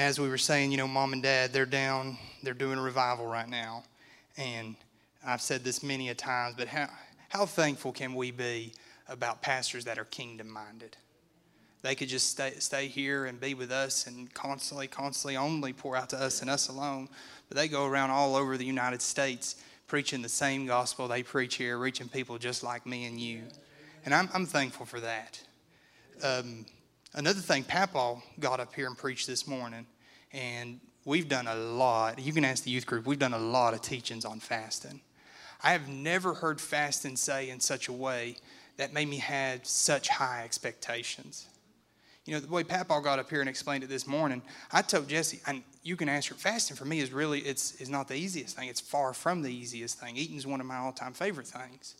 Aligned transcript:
as 0.00 0.18
we 0.18 0.30
were 0.30 0.38
saying, 0.38 0.70
you 0.70 0.78
know, 0.78 0.88
mom 0.88 1.12
and 1.12 1.22
dad, 1.22 1.52
they're 1.52 1.66
down, 1.66 2.16
they're 2.42 2.54
doing 2.54 2.78
a 2.78 2.82
revival 2.82 3.26
right 3.26 3.48
now. 3.48 3.84
And 4.38 4.74
I've 5.26 5.42
said 5.42 5.62
this 5.62 5.82
many 5.82 6.08
a 6.08 6.14
times, 6.14 6.54
but 6.56 6.68
how, 6.68 6.88
how 7.28 7.44
thankful 7.44 7.92
can 7.92 8.14
we 8.14 8.30
be 8.30 8.72
about 9.08 9.42
pastors 9.42 9.84
that 9.84 9.98
are 9.98 10.06
kingdom 10.06 10.48
minded? 10.48 10.96
They 11.82 11.94
could 11.94 12.08
just 12.08 12.30
stay, 12.30 12.54
stay 12.60 12.86
here 12.86 13.26
and 13.26 13.38
be 13.38 13.52
with 13.52 13.70
us 13.70 14.06
and 14.06 14.32
constantly, 14.32 14.86
constantly 14.86 15.36
only 15.36 15.74
pour 15.74 15.96
out 15.96 16.08
to 16.10 16.18
us 16.18 16.40
and 16.40 16.48
us 16.48 16.68
alone. 16.68 17.10
But 17.48 17.58
they 17.58 17.68
go 17.68 17.84
around 17.84 18.10
all 18.10 18.36
over 18.36 18.56
the 18.56 18.64
United 18.64 19.02
States 19.02 19.56
preaching 19.86 20.22
the 20.22 20.30
same 20.30 20.64
gospel 20.64 21.08
they 21.08 21.22
preach 21.22 21.56
here, 21.56 21.76
reaching 21.76 22.08
people 22.08 22.38
just 22.38 22.62
like 22.62 22.86
me 22.86 23.04
and 23.04 23.20
you. 23.20 23.42
And 24.06 24.14
I'm, 24.14 24.30
I'm 24.32 24.46
thankful 24.46 24.86
for 24.86 25.00
that. 25.00 25.42
Um, 26.22 26.64
another 27.12 27.40
thing, 27.40 27.64
Papa 27.64 28.16
got 28.38 28.60
up 28.60 28.74
here 28.74 28.86
and 28.86 28.96
preached 28.96 29.26
this 29.26 29.46
morning, 29.46 29.86
and 30.32 30.80
we've 31.04 31.28
done 31.28 31.46
a 31.46 31.54
lot. 31.54 32.18
You 32.18 32.32
can 32.32 32.44
ask 32.44 32.64
the 32.64 32.70
youth 32.70 32.86
group, 32.86 33.06
we've 33.06 33.18
done 33.18 33.34
a 33.34 33.38
lot 33.38 33.74
of 33.74 33.82
teachings 33.82 34.24
on 34.24 34.40
fasting. 34.40 35.00
I 35.62 35.72
have 35.72 35.88
never 35.88 36.34
heard 36.34 36.60
fasting 36.60 37.16
say 37.16 37.50
in 37.50 37.60
such 37.60 37.88
a 37.88 37.92
way 37.92 38.36
that 38.76 38.92
made 38.92 39.08
me 39.08 39.18
have 39.18 39.66
such 39.66 40.08
high 40.08 40.42
expectations. 40.44 41.46
You 42.24 42.34
know, 42.34 42.40
the 42.40 42.48
way 42.48 42.64
Papa 42.64 43.00
got 43.02 43.18
up 43.18 43.28
here 43.28 43.40
and 43.40 43.48
explained 43.48 43.82
it 43.82 43.88
this 43.88 44.06
morning, 44.06 44.42
I 44.72 44.82
told 44.82 45.08
Jesse, 45.08 45.40
and 45.46 45.62
you 45.82 45.96
can 45.96 46.08
answer 46.08 46.34
fasting 46.34 46.76
for 46.76 46.84
me 46.84 47.00
is 47.00 47.12
really, 47.12 47.40
it's, 47.40 47.80
it's 47.80 47.90
not 47.90 48.08
the 48.08 48.14
easiest 48.14 48.56
thing. 48.56 48.68
It's 48.68 48.80
far 48.80 49.12
from 49.12 49.42
the 49.42 49.52
easiest 49.52 49.98
thing. 49.98 50.16
Eating 50.16 50.36
is 50.36 50.46
one 50.46 50.60
of 50.60 50.66
my 50.66 50.76
all-time 50.76 51.12
favorite 51.12 51.46
things. 51.46 51.96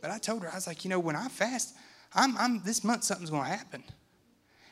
But 0.00 0.10
I 0.10 0.18
told 0.18 0.42
her, 0.42 0.50
I 0.50 0.54
was 0.54 0.66
like, 0.66 0.84
you 0.84 0.90
know, 0.90 1.00
when 1.00 1.16
I 1.16 1.28
fast, 1.28 1.74
I'm, 2.14 2.36
I'm 2.36 2.62
this 2.62 2.84
month 2.84 3.04
something's 3.04 3.30
going 3.30 3.44
to 3.44 3.50
happen. 3.50 3.82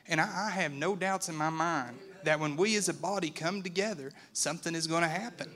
And 0.06 0.20
I, 0.20 0.48
I 0.48 0.50
have 0.50 0.72
no 0.72 0.94
doubts 0.94 1.28
in 1.28 1.34
my 1.34 1.50
mind 1.50 1.98
that 2.24 2.40
when 2.40 2.56
we 2.56 2.76
as 2.76 2.88
a 2.88 2.94
body 2.94 3.30
come 3.30 3.62
together, 3.62 4.12
something 4.32 4.74
is 4.74 4.86
going 4.86 5.02
to 5.02 5.08
happen. 5.08 5.50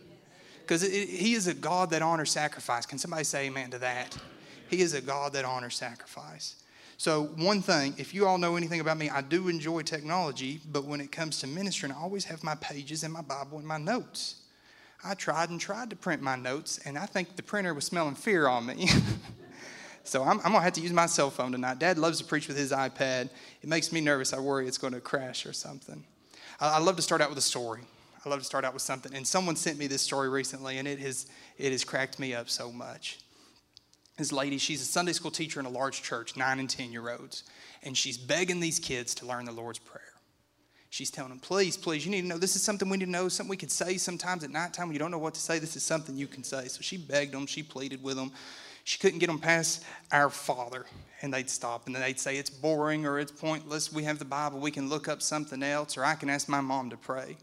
Because 0.60 0.82
He 0.82 1.34
is 1.34 1.46
a 1.46 1.54
God 1.54 1.90
that 1.90 2.02
honors 2.02 2.30
sacrifice. 2.30 2.86
Can 2.86 2.98
somebody 2.98 3.24
say 3.24 3.46
amen 3.46 3.70
to 3.70 3.78
that? 3.78 4.16
He 4.68 4.80
is 4.80 4.94
a 4.94 5.00
God 5.00 5.32
that 5.34 5.44
honors 5.44 5.76
sacrifice. 5.76 6.56
So, 6.98 7.24
one 7.36 7.60
thing, 7.60 7.94
if 7.98 8.14
you 8.14 8.26
all 8.26 8.38
know 8.38 8.56
anything 8.56 8.80
about 8.80 8.96
me, 8.96 9.10
I 9.10 9.20
do 9.20 9.48
enjoy 9.48 9.82
technology, 9.82 10.60
but 10.72 10.84
when 10.84 11.00
it 11.00 11.12
comes 11.12 11.40
to 11.40 11.46
ministering, 11.46 11.92
I 11.92 11.96
always 11.96 12.24
have 12.24 12.42
my 12.42 12.54
pages 12.54 13.04
and 13.04 13.12
my 13.12 13.20
Bible 13.20 13.58
and 13.58 13.66
my 13.66 13.76
notes. 13.76 14.36
I 15.04 15.12
tried 15.12 15.50
and 15.50 15.60
tried 15.60 15.90
to 15.90 15.96
print 15.96 16.22
my 16.22 16.36
notes, 16.36 16.80
and 16.86 16.96
I 16.96 17.04
think 17.04 17.36
the 17.36 17.42
printer 17.42 17.74
was 17.74 17.84
smelling 17.84 18.14
fear 18.14 18.48
on 18.48 18.64
me. 18.64 18.88
so, 20.04 20.22
I'm, 20.22 20.38
I'm 20.38 20.52
going 20.52 20.54
to 20.54 20.60
have 20.60 20.72
to 20.72 20.80
use 20.80 20.92
my 20.92 21.04
cell 21.04 21.28
phone 21.28 21.52
tonight. 21.52 21.78
Dad 21.78 21.98
loves 21.98 22.18
to 22.18 22.24
preach 22.24 22.48
with 22.48 22.56
his 22.56 22.72
iPad. 22.72 23.28
It 23.62 23.68
makes 23.68 23.92
me 23.92 24.00
nervous. 24.00 24.32
I 24.32 24.40
worry 24.40 24.66
it's 24.66 24.78
going 24.78 24.94
to 24.94 25.00
crash 25.00 25.44
or 25.44 25.52
something. 25.52 26.02
I, 26.60 26.78
love 26.78 26.96
to 26.96 27.02
start 27.02 27.20
out 27.20 27.28
with 27.28 27.38
a 27.38 27.42
story. 27.42 27.82
I 28.24 28.28
love 28.28 28.38
to 28.38 28.44
start 28.44 28.64
out 28.64 28.72
with 28.72 28.82
something. 28.82 29.14
And 29.14 29.26
someone 29.26 29.56
sent 29.56 29.78
me 29.78 29.86
this 29.86 30.02
story 30.02 30.28
recently, 30.28 30.78
and 30.78 30.88
it 30.88 30.98
has, 31.00 31.26
it 31.58 31.72
has 31.72 31.84
cracked 31.84 32.18
me 32.18 32.34
up 32.34 32.48
so 32.48 32.72
much 32.72 33.18
this 34.16 34.32
lady, 34.32 34.58
she's 34.58 34.80
a 34.80 34.84
Sunday 34.84 35.12
school 35.12 35.30
teacher 35.30 35.60
in 35.60 35.66
a 35.66 35.70
large 35.70 36.02
church, 36.02 36.36
nine 36.36 36.58
and 36.58 36.70
10 36.70 36.90
year 36.90 37.10
olds, 37.10 37.44
and 37.82 37.96
she's 37.96 38.16
begging 38.16 38.60
these 38.60 38.78
kids 38.78 39.14
to 39.16 39.26
learn 39.26 39.44
the 39.44 39.52
Lord's 39.52 39.78
Prayer. 39.78 40.02
She's 40.88 41.10
telling 41.10 41.30
them, 41.30 41.40
please, 41.40 41.76
please, 41.76 42.06
you 42.06 42.10
need 42.10 42.22
to 42.22 42.28
know 42.28 42.38
this 42.38 42.56
is 42.56 42.62
something 42.62 42.88
we 42.88 42.96
need 42.96 43.04
to 43.04 43.10
know, 43.10 43.28
something 43.28 43.50
we 43.50 43.56
can 43.56 43.68
say 43.68 43.98
sometimes 43.98 44.44
at 44.44 44.50
nighttime 44.50 44.88
when 44.88 44.94
you 44.94 44.98
don't 44.98 45.10
know 45.10 45.18
what 45.18 45.34
to 45.34 45.40
say. 45.40 45.58
This 45.58 45.76
is 45.76 45.82
something 45.82 46.16
you 46.16 46.26
can 46.26 46.42
say. 46.42 46.68
So 46.68 46.80
she 46.80 46.96
begged 46.96 47.32
them, 47.32 47.46
she 47.46 47.62
pleaded 47.62 48.02
with 48.02 48.16
them. 48.16 48.32
She 48.86 48.98
couldn't 48.98 49.18
get 49.18 49.26
them 49.26 49.40
past 49.40 49.82
our 50.12 50.30
Father, 50.30 50.86
and 51.20 51.34
they'd 51.34 51.50
stop 51.50 51.86
and 51.86 51.94
then 51.94 52.02
they'd 52.02 52.20
say, 52.20 52.36
It's 52.36 52.48
boring 52.48 53.04
or 53.04 53.18
it's 53.18 53.32
pointless. 53.32 53.92
We 53.92 54.04
have 54.04 54.20
the 54.20 54.24
Bible, 54.24 54.60
we 54.60 54.70
can 54.70 54.88
look 54.88 55.08
up 55.08 55.22
something 55.22 55.60
else, 55.60 55.98
or 55.98 56.04
I 56.04 56.14
can 56.14 56.30
ask 56.30 56.48
my 56.48 56.60
mom 56.60 56.90
to 56.90 56.96
pray. 56.96 57.36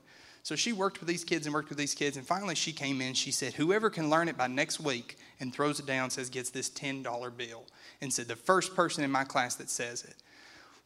So 0.43 0.55
she 0.55 0.71
worked 0.71 1.01
with 1.01 1.09
these 1.09 1.25
kids 1.25 1.45
and 1.45 1.53
worked 1.53 1.67
with 1.67 1.77
these 1.77 1.95
kids. 1.95 2.15
And 2.15 2.25
finally, 2.25 2.55
she 2.55 2.71
came 2.71 3.01
in. 3.01 3.13
She 3.13 3.31
said, 3.31 3.53
Whoever 3.53 3.89
can 3.89 4.09
learn 4.09 4.29
it 4.29 4.37
by 4.37 4.47
next 4.47 4.79
week 4.79 5.17
and 5.41 5.53
throws 5.53 5.81
it 5.81 5.85
down 5.85 6.09
says, 6.09 6.29
gets 6.29 6.49
this 6.49 6.69
$10 6.69 7.03
bill. 7.35 7.65
And 7.99 8.11
said, 8.11 8.29
The 8.29 8.37
first 8.37 8.73
person 8.73 9.03
in 9.03 9.11
my 9.11 9.25
class 9.25 9.55
that 9.55 9.69
says 9.69 10.05
it. 10.05 10.15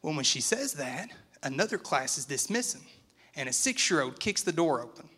Well, 0.02 0.14
when 0.14 0.24
she 0.24 0.40
says 0.40 0.74
that, 0.74 1.10
another 1.44 1.78
class 1.78 2.18
is 2.18 2.24
dismissing. 2.24 2.82
And 3.36 3.48
a 3.48 3.52
six 3.52 3.88
year 3.88 4.02
old 4.02 4.18
kicks 4.18 4.42
the 4.42 4.50
door 4.50 4.80
open. 4.80 5.08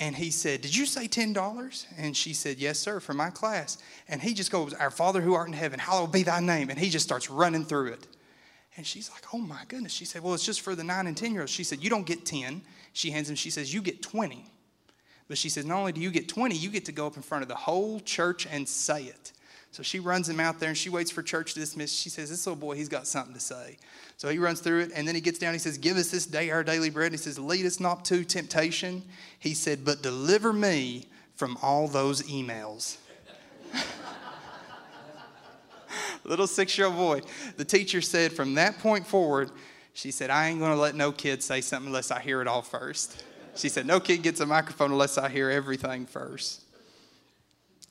And 0.00 0.14
he 0.14 0.30
said, 0.30 0.60
Did 0.60 0.76
you 0.76 0.86
say 0.86 1.08
$10? 1.08 1.86
And 1.96 2.16
she 2.16 2.32
said, 2.32 2.58
Yes, 2.58 2.78
sir, 2.78 3.00
for 3.00 3.14
my 3.14 3.30
class. 3.30 3.78
And 4.08 4.22
he 4.22 4.32
just 4.32 4.50
goes, 4.50 4.72
Our 4.74 4.90
Father 4.90 5.20
who 5.20 5.34
art 5.34 5.48
in 5.48 5.54
heaven, 5.54 5.78
hallowed 5.78 6.12
be 6.12 6.22
thy 6.22 6.40
name. 6.40 6.70
And 6.70 6.78
he 6.78 6.88
just 6.88 7.04
starts 7.04 7.28
running 7.30 7.64
through 7.64 7.88
it. 7.88 8.06
And 8.76 8.86
she's 8.86 9.10
like, 9.10 9.24
Oh 9.34 9.38
my 9.38 9.62
goodness. 9.66 9.92
She 9.92 10.04
said, 10.04 10.22
Well, 10.22 10.34
it's 10.34 10.46
just 10.46 10.60
for 10.60 10.74
the 10.74 10.84
nine 10.84 11.06
and 11.08 11.16
10 11.16 11.32
year 11.32 11.42
olds. 11.42 11.52
She 11.52 11.64
said, 11.64 11.82
You 11.82 11.90
don't 11.90 12.06
get 12.06 12.24
10. 12.24 12.62
She 12.92 13.10
hands 13.10 13.28
him, 13.28 13.36
she 13.36 13.50
says, 13.50 13.74
You 13.74 13.82
get 13.82 14.02
20. 14.02 14.44
But 15.26 15.36
she 15.36 15.48
says, 15.48 15.64
Not 15.64 15.78
only 15.78 15.92
do 15.92 16.00
you 16.00 16.10
get 16.10 16.28
20, 16.28 16.54
you 16.54 16.70
get 16.70 16.84
to 16.84 16.92
go 16.92 17.06
up 17.06 17.16
in 17.16 17.22
front 17.22 17.42
of 17.42 17.48
the 17.48 17.56
whole 17.56 17.98
church 18.00 18.46
and 18.46 18.68
say 18.68 19.04
it. 19.04 19.32
So 19.70 19.82
she 19.82 20.00
runs 20.00 20.28
him 20.28 20.40
out 20.40 20.58
there 20.58 20.68
and 20.68 20.78
she 20.78 20.88
waits 20.88 21.10
for 21.10 21.22
church 21.22 21.54
to 21.54 21.60
dismiss. 21.60 21.92
She 21.92 22.08
says, 22.08 22.30
This 22.30 22.46
little 22.46 22.60
boy, 22.60 22.76
he's 22.76 22.88
got 22.88 23.06
something 23.06 23.34
to 23.34 23.40
say. 23.40 23.76
So 24.16 24.28
he 24.28 24.38
runs 24.38 24.60
through 24.60 24.80
it 24.80 24.92
and 24.94 25.06
then 25.06 25.14
he 25.14 25.20
gets 25.20 25.38
down. 25.38 25.52
He 25.52 25.58
says, 25.58 25.78
Give 25.78 25.96
us 25.96 26.10
this 26.10 26.26
day 26.26 26.50
our 26.50 26.64
daily 26.64 26.90
bread. 26.90 27.12
He 27.12 27.18
says, 27.18 27.38
Lead 27.38 27.66
us 27.66 27.78
not 27.78 28.04
to 28.06 28.24
temptation. 28.24 29.02
He 29.38 29.54
said, 29.54 29.84
But 29.84 30.02
deliver 30.02 30.52
me 30.52 31.06
from 31.34 31.56
all 31.62 31.86
those 31.86 32.22
emails. 32.22 32.96
little 36.24 36.46
six 36.46 36.76
year 36.76 36.86
old 36.86 36.96
boy. 36.96 37.20
The 37.56 37.64
teacher 37.64 38.00
said 38.00 38.32
from 38.32 38.54
that 38.54 38.78
point 38.78 39.06
forward, 39.06 39.50
she 39.94 40.10
said, 40.10 40.30
I 40.30 40.48
ain't 40.48 40.60
going 40.60 40.72
to 40.72 40.78
let 40.78 40.94
no 40.94 41.10
kid 41.10 41.42
say 41.42 41.60
something 41.60 41.88
unless 41.88 42.10
I 42.10 42.20
hear 42.20 42.40
it 42.40 42.46
all 42.46 42.62
first. 42.62 43.24
She 43.56 43.68
said, 43.68 43.86
No 43.86 43.98
kid 43.98 44.22
gets 44.22 44.40
a 44.40 44.46
microphone 44.46 44.92
unless 44.92 45.18
I 45.18 45.28
hear 45.28 45.50
everything 45.50 46.06
first. 46.06 46.62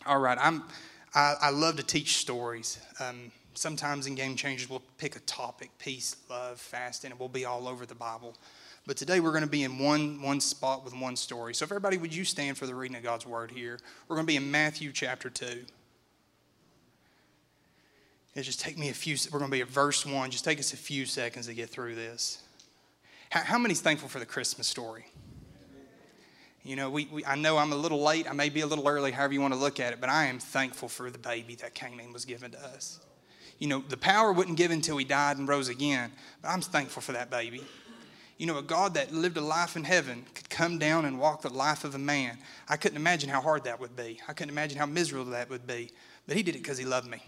All 0.06 0.20
right, 0.20 0.38
I'm, 0.40 0.64
I, 1.14 1.36
I 1.42 1.50
love 1.50 1.78
to 1.78 1.84
teach 1.84 2.18
stories. 2.18 2.80
Um, 3.00 3.32
sometimes 3.54 4.08
in 4.08 4.16
Game 4.16 4.36
Changers, 4.36 4.70
we'll 4.70 4.84
pick 4.98 5.16
a 5.16 5.20
topic 5.22 5.72
peace, 5.80 6.16
love, 6.30 6.60
fasting, 6.60 7.12
and 7.12 7.20
we'll 7.20 7.30
be 7.30 7.46
all 7.46 7.68
over 7.68 7.86
the 7.86 7.96
Bible. 7.96 8.36
But 8.86 8.96
today 8.96 9.20
we're 9.20 9.32
going 9.32 9.44
to 9.44 9.50
be 9.50 9.64
in 9.64 9.80
one, 9.80 10.22
one 10.22 10.40
spot 10.40 10.86
with 10.86 10.96
one 10.96 11.16
story. 11.16 11.54
So, 11.54 11.66
if 11.66 11.72
everybody, 11.72 11.98
would 11.98 12.16
you 12.16 12.24
stand 12.24 12.58
for 12.58 12.66
the 12.66 12.76
reading 12.76 12.96
of 12.96 13.04
God's 13.04 13.26
word 13.26 13.52
here? 13.52 13.80
We're 14.08 14.16
going 14.16 14.26
to 14.26 14.32
be 14.32 14.38
in 14.38 14.50
Matthew 14.50 14.94
chapter 14.94 15.30
2. 15.30 15.66
It 18.36 18.44
just 18.44 18.60
take 18.60 18.78
me 18.78 18.90
a 18.90 18.94
few, 18.94 19.18
we're 19.32 19.40
going 19.40 19.52
to 19.52 19.56
be 19.56 19.62
at 19.62 19.68
verse 19.68 20.06
one. 20.06 20.30
Just 20.30 20.46
take 20.46 20.60
us 20.60 20.72
a 20.72 20.78
few 20.78 21.06
seconds 21.06 21.48
to 21.48 21.54
get 21.54 21.70
through 21.70 21.96
this. 21.96 22.44
How, 23.30 23.42
how 23.42 23.58
many's 23.58 23.82
thankful 23.82 24.08
for 24.08 24.20
the 24.20 24.26
Christmas 24.26 24.68
story? 24.68 25.06
You 26.64 26.76
know, 26.76 26.90
we, 26.90 27.08
we, 27.12 27.26
I 27.26 27.36
know 27.36 27.58
I'm 27.58 27.72
a 27.72 27.78
little 27.78 28.04
late. 28.04 28.30
I 28.30 28.34
may 28.34 28.50
be 28.50 28.62
a 28.62 28.68
little 28.68 28.88
early, 28.88 29.12
however 29.12 29.34
you 29.34 29.42
want 29.42 29.54
to 29.54 29.60
look 29.60 29.80
at 29.80 29.94
it, 29.94 30.02
but 30.02 30.10
I 30.10 30.26
am 30.26 30.40
thankful 30.40 30.90
for 30.90 31.10
the 31.10 31.18
baby 31.18 31.56
that 31.56 31.74
came 31.74 32.00
and 32.00 32.14
was 32.14 32.26
given 32.26 32.52
to 32.52 32.66
us. 32.66 33.00
You 33.60 33.68
know, 33.68 33.84
the 33.88 33.98
power 33.98 34.32
wasn't 34.32 34.58
given 34.58 34.78
until 34.78 34.98
he 34.98 35.06
died 35.06 35.38
and 35.38 35.48
rose 35.48 35.70
again, 35.70 36.12
but 36.42 36.50
I'm 36.50 36.62
thankful 36.62 37.02
for 37.02 37.14
that 37.14 37.30
baby. 37.30 37.64
You 38.38 38.46
know, 38.46 38.60
a 38.60 38.62
God 38.62 38.94
that 38.94 39.12
lived 39.12 39.38
a 39.38 39.42
life 39.42 39.76
in 39.76 39.84
heaven 39.84 40.24
could 40.36 40.50
come 40.50 40.78
down 40.78 41.06
and 41.06 41.20
walk 41.20 41.42
the 41.42 41.50
life 41.50 41.84
of 41.84 41.96
a 41.96 42.00
man. 42.00 42.38
I 42.70 42.78
couldn't 42.78 42.98
imagine 42.98 43.30
how 43.30 43.42
hard 43.42 43.64
that 43.64 43.80
would 43.80 43.96
be. 43.96 44.20
I 44.28 44.34
couldn't 44.34 44.52
imagine 44.52 44.78
how 44.78 44.86
miserable 44.86 45.32
that 45.32 45.50
would 45.50 45.66
be. 45.66 45.90
But 46.28 46.38
he 46.38 46.44
did 46.44 46.56
it 46.56 46.60
because 46.60 46.78
he 46.78 46.86
loved 46.86 47.10
me. 47.10 47.24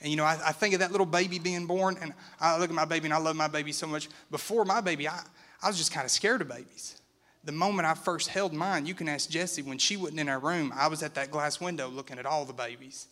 And 0.00 0.10
you 0.10 0.16
know, 0.16 0.24
I, 0.24 0.38
I, 0.44 0.52
think 0.52 0.74
of 0.74 0.80
that 0.80 0.92
little 0.92 1.06
baby 1.06 1.38
being 1.38 1.66
born, 1.66 1.96
and 2.00 2.12
I 2.38 2.58
look 2.58 2.68
at 2.68 2.74
my 2.74 2.84
baby 2.84 3.06
and 3.06 3.14
I 3.14 3.18
love 3.18 3.36
my 3.36 3.48
baby 3.48 3.72
so 3.72 3.86
much. 3.86 4.08
Before 4.30 4.64
my 4.64 4.80
baby, 4.80 5.08
I, 5.08 5.20
I 5.62 5.66
was 5.66 5.76
just 5.76 5.92
kind 5.92 6.04
of 6.04 6.10
scared 6.10 6.42
of 6.42 6.48
babies. 6.48 7.00
The 7.44 7.52
moment 7.52 7.86
I 7.86 7.94
first 7.94 8.28
held 8.28 8.52
mine, 8.52 8.86
you 8.86 8.94
can 8.94 9.08
ask 9.08 9.30
Jessie, 9.30 9.62
when 9.62 9.78
she 9.78 9.96
wasn't 9.96 10.20
in 10.20 10.28
our 10.28 10.38
room, 10.38 10.72
I 10.74 10.88
was 10.88 11.02
at 11.02 11.14
that 11.14 11.30
glass 11.30 11.60
window 11.60 11.88
looking 11.88 12.18
at 12.18 12.26
all 12.26 12.44
the 12.44 12.52
babies. 12.52 13.06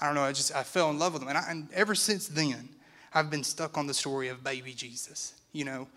I 0.00 0.06
don't 0.06 0.14
know, 0.14 0.22
I 0.22 0.32
just 0.32 0.54
I 0.54 0.62
fell 0.62 0.90
in 0.90 0.98
love 0.98 1.12
with 1.12 1.22
them. 1.22 1.28
And, 1.28 1.38
I, 1.38 1.44
and 1.50 1.68
ever 1.72 1.94
since 1.94 2.28
then, 2.28 2.68
I've 3.12 3.30
been 3.30 3.44
stuck 3.44 3.76
on 3.76 3.86
the 3.86 3.94
story 3.94 4.28
of 4.28 4.44
baby 4.44 4.72
Jesus, 4.72 5.34
you 5.52 5.64
know. 5.64 5.88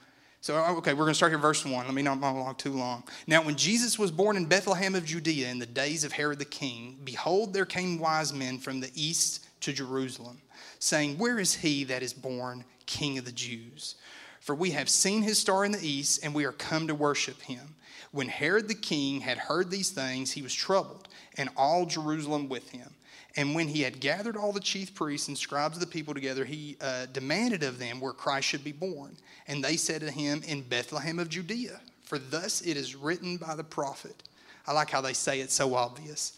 So, 0.41 0.57
uh, 0.57 0.73
okay, 0.73 0.93
we're 0.93 1.05
going 1.05 1.11
to 1.11 1.15
start 1.15 1.31
here, 1.31 1.39
verse 1.39 1.63
1. 1.63 1.85
Let 1.85 1.93
me 1.93 2.01
not 2.01 2.19
monologue 2.19 2.57
too 2.57 2.73
long. 2.73 3.03
Now, 3.27 3.41
when 3.41 3.55
Jesus 3.55 3.97
was 3.97 4.11
born 4.11 4.35
in 4.35 4.45
Bethlehem 4.45 4.93
of 4.93 5.05
Judea 5.05 5.49
in 5.49 5.57
the 5.57 5.65
days 5.65 6.03
of 6.03 6.11
Herod 6.11 6.39
the 6.39 6.43
king, 6.43 6.97
behold, 7.05 7.53
there 7.53 7.65
came 7.65 7.97
wise 7.97 8.33
men 8.33 8.57
from 8.57 8.81
the 8.81 8.91
east 8.93 9.45
to 9.61 9.71
Jerusalem, 9.71 10.41
saying, 10.79 11.17
Where 11.17 11.39
is 11.39 11.55
he 11.55 11.85
that 11.85 12.03
is 12.03 12.11
born 12.11 12.65
King 12.85 13.17
of 13.17 13.23
the 13.23 13.31
Jews? 13.31 13.95
For 14.43 14.53
we 14.53 14.71
have 14.71 14.89
seen 14.89 15.21
his 15.21 15.39
star 15.39 15.63
in 15.63 15.71
the 15.71 15.87
east, 15.87 16.19
and 16.21 16.33
we 16.35 16.43
are 16.43 16.51
come 16.51 16.87
to 16.87 16.95
worship 16.95 17.41
him. 17.43 17.75
When 18.11 18.27
Herod 18.27 18.67
the 18.67 18.75
king 18.75 19.21
had 19.21 19.37
heard 19.37 19.71
these 19.71 19.89
things, 19.89 20.33
he 20.33 20.41
was 20.41 20.53
troubled, 20.53 21.07
and 21.37 21.49
all 21.55 21.85
Jerusalem 21.85 22.49
with 22.49 22.69
him. 22.69 22.89
And 23.37 23.55
when 23.55 23.69
he 23.69 23.83
had 23.83 24.01
gathered 24.01 24.35
all 24.35 24.51
the 24.51 24.59
chief 24.59 24.93
priests 24.93 25.29
and 25.29 25.37
scribes 25.37 25.77
of 25.77 25.79
the 25.79 25.87
people 25.87 26.13
together, 26.13 26.43
he 26.43 26.75
uh, 26.81 27.05
demanded 27.13 27.63
of 27.63 27.79
them 27.79 28.01
where 28.01 28.11
Christ 28.11 28.49
should 28.49 28.65
be 28.65 28.73
born. 28.73 29.15
And 29.47 29.63
they 29.63 29.77
said 29.77 30.01
to 30.01 30.11
him, 30.11 30.41
In 30.45 30.61
Bethlehem 30.61 31.19
of 31.19 31.29
Judea, 31.29 31.79
for 32.03 32.19
thus 32.19 32.59
it 32.59 32.75
is 32.75 32.97
written 32.97 33.37
by 33.37 33.55
the 33.55 33.63
prophet. 33.63 34.23
I 34.67 34.73
like 34.73 34.89
how 34.89 34.99
they 34.99 35.13
say 35.13 35.39
it 35.39 35.51
so 35.51 35.73
obvious. 35.73 36.33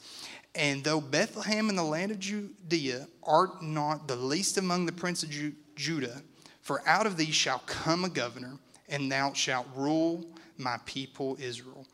And 0.54 0.84
though 0.84 1.01
Bethlehem 1.01 1.69
in 1.69 1.75
the 1.75 1.84
land 1.84 2.12
of 2.12 2.19
Judea 2.19 3.08
art 3.24 3.63
not 3.63 4.08
the 4.08 4.16
least 4.16 4.60
among 4.60 4.86
the 4.86 4.92
prince 4.92 5.24
of 5.24 5.31
Ju- 5.31 5.54
Judah, 5.75 6.22
for 6.66 6.82
out 6.88 7.06
of 7.06 7.16
thee 7.16 7.32
shall 7.32 7.60
come 7.68 8.04
a 8.04 8.10
governor, 8.10 8.58
and 8.90 9.12
thou 9.12 9.32
shalt 9.34 9.68
rule 9.76 10.26
my 10.58 10.80
people 10.88 11.38
Israel. 11.40 11.86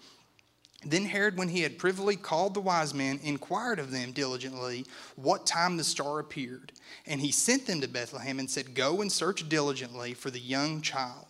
Then 0.85 1.03
Herod, 1.03 1.37
when 1.37 1.49
he 1.49 1.59
had 1.59 1.77
privily 1.77 2.15
called 2.15 2.53
the 2.53 2.61
wise 2.61 2.93
men, 2.93 3.19
inquired 3.21 3.79
of 3.79 3.91
them 3.91 4.13
diligently 4.13 4.85
what 5.17 5.45
time 5.45 5.75
the 5.75 5.83
star 5.83 6.19
appeared. 6.19 6.71
And 7.05 7.19
he 7.19 7.33
sent 7.33 7.67
them 7.67 7.81
to 7.81 7.89
Bethlehem 7.89 8.39
and 8.39 8.49
said, 8.49 8.73
Go 8.73 9.01
and 9.01 9.11
search 9.11 9.49
diligently 9.49 10.13
for 10.13 10.31
the 10.31 10.39
young 10.39 10.79
child. 10.79 11.27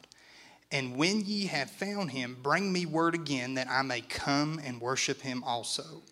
And 0.72 0.96
when 0.96 1.22
ye 1.22 1.48
have 1.48 1.72
found 1.72 2.12
him, 2.12 2.38
bring 2.44 2.72
me 2.72 2.86
word 2.86 3.16
again 3.16 3.56
that 3.56 3.68
I 3.68 3.82
may 3.82 4.02
come 4.02 4.62
and 4.64 4.80
worship 4.80 5.20
him 5.20 5.44
also. 5.44 6.04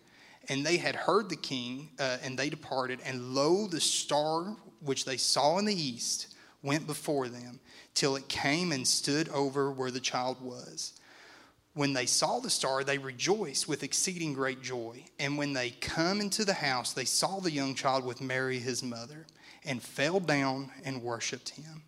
And 0.48 0.66
they 0.66 0.78
had 0.78 0.96
heard 0.96 1.28
the 1.28 1.36
king, 1.36 1.90
uh, 2.00 2.18
and 2.24 2.36
they 2.36 2.50
departed. 2.50 2.98
And 3.04 3.36
lo, 3.36 3.68
the 3.68 3.80
star 3.80 4.56
which 4.80 5.04
they 5.04 5.16
saw 5.16 5.58
in 5.58 5.64
the 5.64 5.80
east 5.80 6.29
went 6.62 6.86
before 6.86 7.28
them, 7.28 7.60
till 7.94 8.16
it 8.16 8.28
came 8.28 8.72
and 8.72 8.86
stood 8.86 9.28
over 9.30 9.70
where 9.70 9.90
the 9.90 10.00
child 10.00 10.40
was. 10.40 10.92
When 11.74 11.92
they 11.92 12.06
saw 12.06 12.40
the 12.40 12.50
star, 12.50 12.82
they 12.82 12.98
rejoiced 12.98 13.68
with 13.68 13.82
exceeding 13.82 14.34
great 14.34 14.60
joy. 14.60 15.04
And 15.18 15.38
when 15.38 15.52
they 15.52 15.70
come 15.70 16.20
into 16.20 16.44
the 16.44 16.54
house, 16.54 16.92
they 16.92 17.04
saw 17.04 17.40
the 17.40 17.52
young 17.52 17.74
child 17.74 18.04
with 18.04 18.20
Mary 18.20 18.58
his 18.58 18.82
mother, 18.82 19.26
and 19.64 19.82
fell 19.82 20.20
down 20.20 20.70
and 20.84 21.02
worshipped 21.02 21.50
him. 21.50 21.82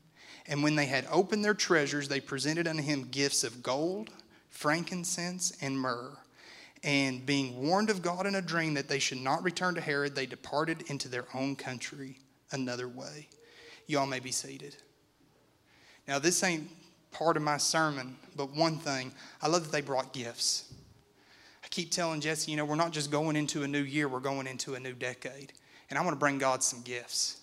And 0.47 0.63
when 0.63 0.77
they 0.77 0.87
had 0.87 1.07
opened 1.11 1.45
their 1.45 1.55
treasures, 1.55 2.09
they 2.09 2.21
presented 2.21 2.67
unto 2.67 2.83
him 2.83 3.09
gifts 3.11 3.45
of 3.45 3.63
gold, 3.63 4.11
frankincense, 4.51 5.53
and 5.61 5.79
myrrh. 5.79 6.17
And 6.85 7.25
being 7.25 7.63
warned 7.63 7.91
of 7.91 8.03
God 8.03 8.27
in 8.27 8.35
a 8.35 8.43
dream 8.43 8.75
that 8.75 8.89
they 8.89 8.99
should 8.99 9.21
not 9.21 9.45
return 9.45 9.75
to 9.77 9.81
Herod, 9.81 10.15
they 10.15 10.27
departed 10.27 10.83
into 10.89 11.09
their 11.09 11.27
own 11.33 11.55
country 11.55 12.19
another 12.51 12.89
way. 12.89 13.29
Y'all 13.87 14.06
may 14.06 14.20
be 14.20 14.32
seated. 14.32 14.76
Now, 16.08 16.19
this 16.19 16.43
ain't 16.43 16.69
part 17.11 17.37
of 17.37 17.43
my 17.43 17.58
sermon, 17.58 18.17
but 18.37 18.55
one 18.55 18.79
thing 18.79 19.12
I 19.40 19.49
love 19.49 19.64
that 19.64 19.73
they 19.73 19.81
brought 19.81 20.12
gifts. 20.12 20.73
I 21.64 21.69
keep 21.69 21.90
telling 21.90 22.20
Jesse, 22.20 22.50
you 22.50 22.56
know, 22.56 22.64
we're 22.64 22.75
not 22.75 22.93
just 22.93 23.11
going 23.11 23.37
into 23.37 23.62
a 23.62 23.69
new 23.69 23.82
year, 23.82 24.08
we're 24.08 24.20
going 24.20 24.46
into 24.46 24.75
a 24.75 24.81
new 24.81 24.94
decade. 24.94 25.52
And 25.90 25.99
I 25.99 26.02
want 26.02 26.14
to 26.14 26.19
bring 26.19 26.38
God 26.38 26.62
some 26.62 26.81
gifts. 26.82 27.40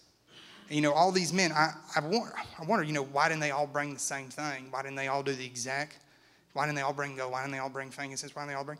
And, 0.68 0.76
you 0.76 0.82
know, 0.82 0.92
all 0.92 1.12
these 1.12 1.32
men, 1.32 1.52
I, 1.52 1.74
I, 1.96 2.00
wonder, 2.02 2.34
I 2.60 2.66
wonder, 2.66 2.84
you 2.84 2.94
know, 2.94 3.04
why 3.04 3.30
didn't 3.30 3.42
they 3.42 3.52
all 3.52 3.68
bring 3.68 3.94
the 3.94 4.00
same 4.00 4.30
thing? 4.30 4.68
Why 4.72 4.82
didn't 4.82 4.98
they 4.98 5.08
all 5.08 5.24
do 5.24 5.34
the 5.34 5.46
exact? 5.46 6.00
Why 6.54 6.66
didn't 6.66 6.76
they 6.76 6.82
all 6.82 6.94
bring 6.94 7.16
gold? 7.16 7.32
Why 7.32 7.42
didn't 7.42 7.54
they 7.54 7.60
all 7.60 7.70
bring 7.70 7.92
frankincense? 7.92 8.36
Why 8.36 8.44
didn't 8.44 8.50
they 8.50 8.58
all 8.58 8.64
bring? 8.64 8.80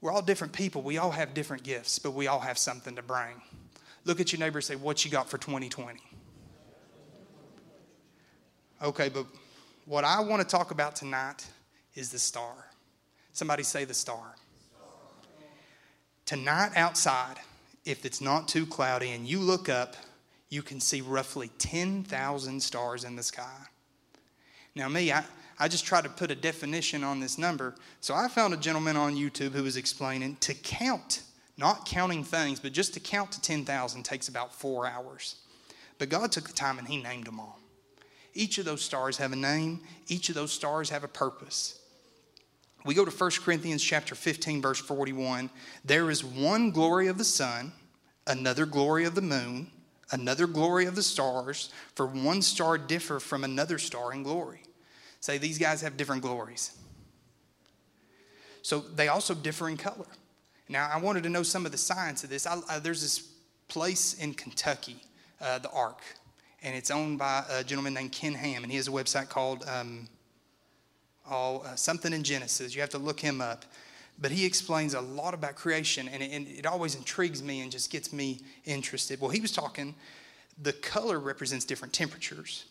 We're 0.00 0.12
all 0.12 0.22
different 0.22 0.52
people. 0.52 0.82
We 0.82 0.98
all 0.98 1.10
have 1.10 1.34
different 1.34 1.62
gifts, 1.62 1.98
but 1.98 2.12
we 2.12 2.26
all 2.26 2.40
have 2.40 2.58
something 2.58 2.94
to 2.96 3.02
bring. 3.02 3.40
Look 4.04 4.20
at 4.20 4.32
your 4.32 4.40
neighbor 4.40 4.58
and 4.58 4.64
say, 4.64 4.76
What 4.76 5.04
you 5.04 5.10
got 5.10 5.28
for 5.28 5.38
2020? 5.38 5.98
Okay, 8.82 9.08
but 9.08 9.26
what 9.86 10.04
I 10.04 10.20
want 10.20 10.42
to 10.42 10.48
talk 10.48 10.70
about 10.70 10.96
tonight 10.96 11.46
is 11.94 12.10
the 12.10 12.18
star. 12.18 12.52
Somebody 13.32 13.62
say 13.62 13.84
the 13.84 13.94
star. 13.94 14.34
Tonight 16.26 16.72
outside, 16.76 17.36
if 17.84 18.04
it's 18.04 18.20
not 18.20 18.48
too 18.48 18.66
cloudy 18.66 19.12
and 19.12 19.26
you 19.26 19.38
look 19.38 19.68
up, 19.68 19.96
you 20.50 20.62
can 20.62 20.80
see 20.80 21.00
roughly 21.00 21.50
10,000 21.58 22.60
stars 22.60 23.04
in 23.04 23.16
the 23.16 23.22
sky. 23.22 23.56
Now, 24.74 24.88
me, 24.88 25.10
I, 25.10 25.24
I 25.58 25.68
just 25.68 25.86
try 25.86 26.02
to 26.02 26.08
put 26.08 26.30
a 26.30 26.34
definition 26.34 27.02
on 27.02 27.20
this 27.20 27.38
number. 27.38 27.74
So 28.00 28.14
I 28.14 28.28
found 28.28 28.52
a 28.52 28.58
gentleman 28.58 28.96
on 28.96 29.16
YouTube 29.16 29.52
who 29.52 29.62
was 29.62 29.76
explaining 29.76 30.36
to 30.40 30.52
count, 30.52 31.22
not 31.56 31.86
counting 31.86 32.24
things, 32.24 32.60
but 32.60 32.72
just 32.72 32.92
to 32.94 33.00
count 33.00 33.32
to 33.32 33.40
10,000 33.40 34.02
takes 34.02 34.28
about 34.28 34.54
four 34.54 34.86
hours. 34.86 35.36
But 35.98 36.10
God 36.10 36.30
took 36.30 36.46
the 36.46 36.52
time 36.52 36.78
and 36.78 36.86
He 36.86 37.02
named 37.02 37.24
them 37.24 37.40
all. 37.40 37.58
Each 38.36 38.58
of 38.58 38.66
those 38.66 38.82
stars 38.82 39.16
have 39.16 39.32
a 39.32 39.36
name, 39.36 39.80
each 40.08 40.28
of 40.28 40.34
those 40.34 40.52
stars 40.52 40.90
have 40.90 41.02
a 41.02 41.08
purpose. 41.08 41.80
We 42.84 42.94
go 42.94 43.06
to 43.06 43.10
1 43.10 43.30
Corinthians 43.42 43.82
chapter 43.82 44.14
15 44.14 44.60
verse 44.60 44.78
41. 44.78 45.48
There 45.84 46.10
is 46.10 46.22
one 46.22 46.70
glory 46.70 47.08
of 47.08 47.16
the 47.16 47.24
sun, 47.24 47.72
another 48.26 48.66
glory 48.66 49.06
of 49.06 49.14
the 49.14 49.22
moon, 49.22 49.68
another 50.12 50.46
glory 50.46 50.84
of 50.84 50.94
the 50.94 51.02
stars, 51.02 51.72
for 51.94 52.06
one 52.06 52.42
star 52.42 52.76
differ 52.76 53.20
from 53.20 53.42
another 53.42 53.78
star 53.78 54.12
in 54.12 54.22
glory. 54.22 54.60
Say 55.20 55.38
these 55.38 55.58
guys 55.58 55.80
have 55.80 55.96
different 55.96 56.20
glories. 56.20 56.76
So 58.60 58.80
they 58.80 59.08
also 59.08 59.34
differ 59.34 59.70
in 59.70 59.78
color. 59.78 60.06
Now, 60.68 60.90
I 60.92 60.98
wanted 60.98 61.22
to 61.22 61.30
know 61.30 61.42
some 61.42 61.64
of 61.64 61.72
the 61.72 61.78
science 61.78 62.22
of 62.22 62.28
this. 62.28 62.46
I, 62.46 62.60
I, 62.68 62.80
there's 62.80 63.00
this 63.00 63.30
place 63.68 64.14
in 64.14 64.34
Kentucky, 64.34 64.96
uh, 65.40 65.58
the 65.58 65.70
Ark 65.70 66.02
and 66.62 66.74
it's 66.74 66.90
owned 66.90 67.18
by 67.18 67.44
a 67.50 67.64
gentleman 67.64 67.94
named 67.94 68.12
Ken 68.12 68.34
Ham, 68.34 68.62
and 68.62 68.70
he 68.70 68.76
has 68.76 68.88
a 68.88 68.90
website 68.92 69.28
called 69.28 69.64
um, 69.68 70.08
oh, 71.30 71.58
uh, 71.58 71.74
something 71.76 72.12
in 72.12 72.22
Genesis. 72.22 72.74
You 72.74 72.80
have 72.80 72.90
to 72.90 72.98
look 72.98 73.20
him 73.20 73.40
up. 73.40 73.64
But 74.18 74.30
he 74.30 74.46
explains 74.46 74.94
a 74.94 75.00
lot 75.00 75.34
about 75.34 75.56
creation, 75.56 76.08
and 76.08 76.22
it, 76.22 76.30
and 76.32 76.48
it 76.48 76.64
always 76.64 76.94
intrigues 76.94 77.42
me 77.42 77.60
and 77.60 77.70
just 77.70 77.90
gets 77.90 78.12
me 78.12 78.40
interested. 78.64 79.20
Well, 79.20 79.30
he 79.30 79.40
was 79.40 79.52
talking, 79.52 79.94
the 80.62 80.72
color 80.72 81.20
represents 81.20 81.66
different 81.66 81.92
temperatures, 81.92 82.64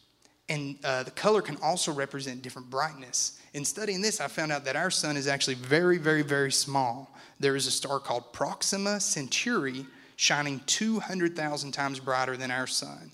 and 0.49 0.77
uh, 0.83 1.03
the 1.03 1.11
color 1.11 1.41
can 1.41 1.57
also 1.61 1.91
represent 1.93 2.41
different 2.41 2.69
brightness. 2.69 3.39
In 3.53 3.63
studying 3.63 4.01
this, 4.01 4.19
I 4.19 4.27
found 4.27 4.51
out 4.51 4.65
that 4.65 4.75
our 4.75 4.89
sun 4.89 5.17
is 5.17 5.27
actually 5.27 5.53
very, 5.55 5.99
very, 5.99 6.23
very 6.23 6.51
small. 6.51 7.15
There 7.39 7.55
is 7.55 7.67
a 7.67 7.71
star 7.71 7.99
called 7.99 8.33
Proxima 8.33 8.99
Centauri 8.99 9.85
shining 10.15 10.61
200,000 10.65 11.71
times 11.71 11.99
brighter 11.99 12.37
than 12.37 12.49
our 12.49 12.67
sun. 12.67 13.11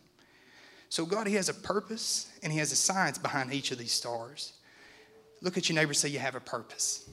So, 0.92 1.06
God, 1.06 1.26
He 1.26 1.36
has 1.36 1.48
a 1.48 1.54
purpose 1.54 2.30
and 2.44 2.52
He 2.52 2.60
has 2.60 2.74
a 2.74 2.76
science 2.76 3.18
behind 3.18 3.54
each 3.54 3.72
of 3.72 3.78
these 3.78 3.94
stars. 3.94 4.52
Look 5.42 5.58
at 5.58 5.70
your 5.70 5.78
neighbor 5.78 5.94
say, 5.94 6.10
You 6.10 6.20
have 6.20 6.36
a 6.36 6.42
purpose. 6.42 7.10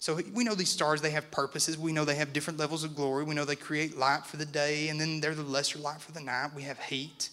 So, 0.00 0.18
we 0.34 0.42
know 0.42 0.56
these 0.56 0.68
stars, 0.68 1.00
they 1.00 1.12
have 1.12 1.30
purposes. 1.30 1.78
We 1.78 1.92
know 1.92 2.04
they 2.04 2.16
have 2.16 2.32
different 2.32 2.58
levels 2.58 2.82
of 2.82 2.96
glory. 2.96 3.22
We 3.22 3.36
know 3.36 3.44
they 3.44 3.54
create 3.54 3.96
light 3.96 4.26
for 4.26 4.36
the 4.36 4.44
day, 4.44 4.88
and 4.88 5.00
then 5.00 5.20
they're 5.20 5.36
the 5.36 5.44
lesser 5.44 5.78
light 5.78 6.00
for 6.00 6.10
the 6.10 6.20
night. 6.20 6.50
We 6.56 6.62
have 6.62 6.80
heat. 6.80 7.30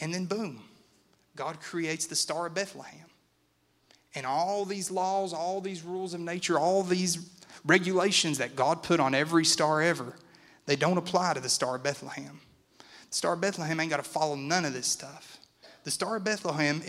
And 0.00 0.12
then, 0.12 0.24
boom, 0.24 0.62
God 1.36 1.60
creates 1.60 2.06
the 2.06 2.16
Star 2.16 2.48
of 2.48 2.54
Bethlehem. 2.54 3.06
And 4.16 4.26
all 4.26 4.64
these 4.64 4.90
laws, 4.90 5.32
all 5.32 5.60
these 5.60 5.84
rules 5.84 6.14
of 6.14 6.20
nature, 6.20 6.58
all 6.58 6.82
these 6.82 7.30
regulations 7.64 8.38
that 8.38 8.56
God 8.56 8.82
put 8.82 8.98
on 8.98 9.14
every 9.14 9.44
star 9.44 9.80
ever, 9.80 10.16
they 10.66 10.74
don't 10.74 10.98
apply 10.98 11.34
to 11.34 11.40
the 11.40 11.48
Star 11.48 11.76
of 11.76 11.84
Bethlehem. 11.84 12.40
Star 13.14 13.34
of 13.34 13.40
Bethlehem 13.40 13.78
ain't 13.78 13.90
got 13.90 13.98
to 13.98 14.02
follow 14.02 14.34
none 14.34 14.64
of 14.64 14.72
this 14.72 14.88
stuff. 14.88 15.38
The 15.84 15.92
Star 15.92 16.16
of 16.16 16.24
Bethlehem, 16.24 16.82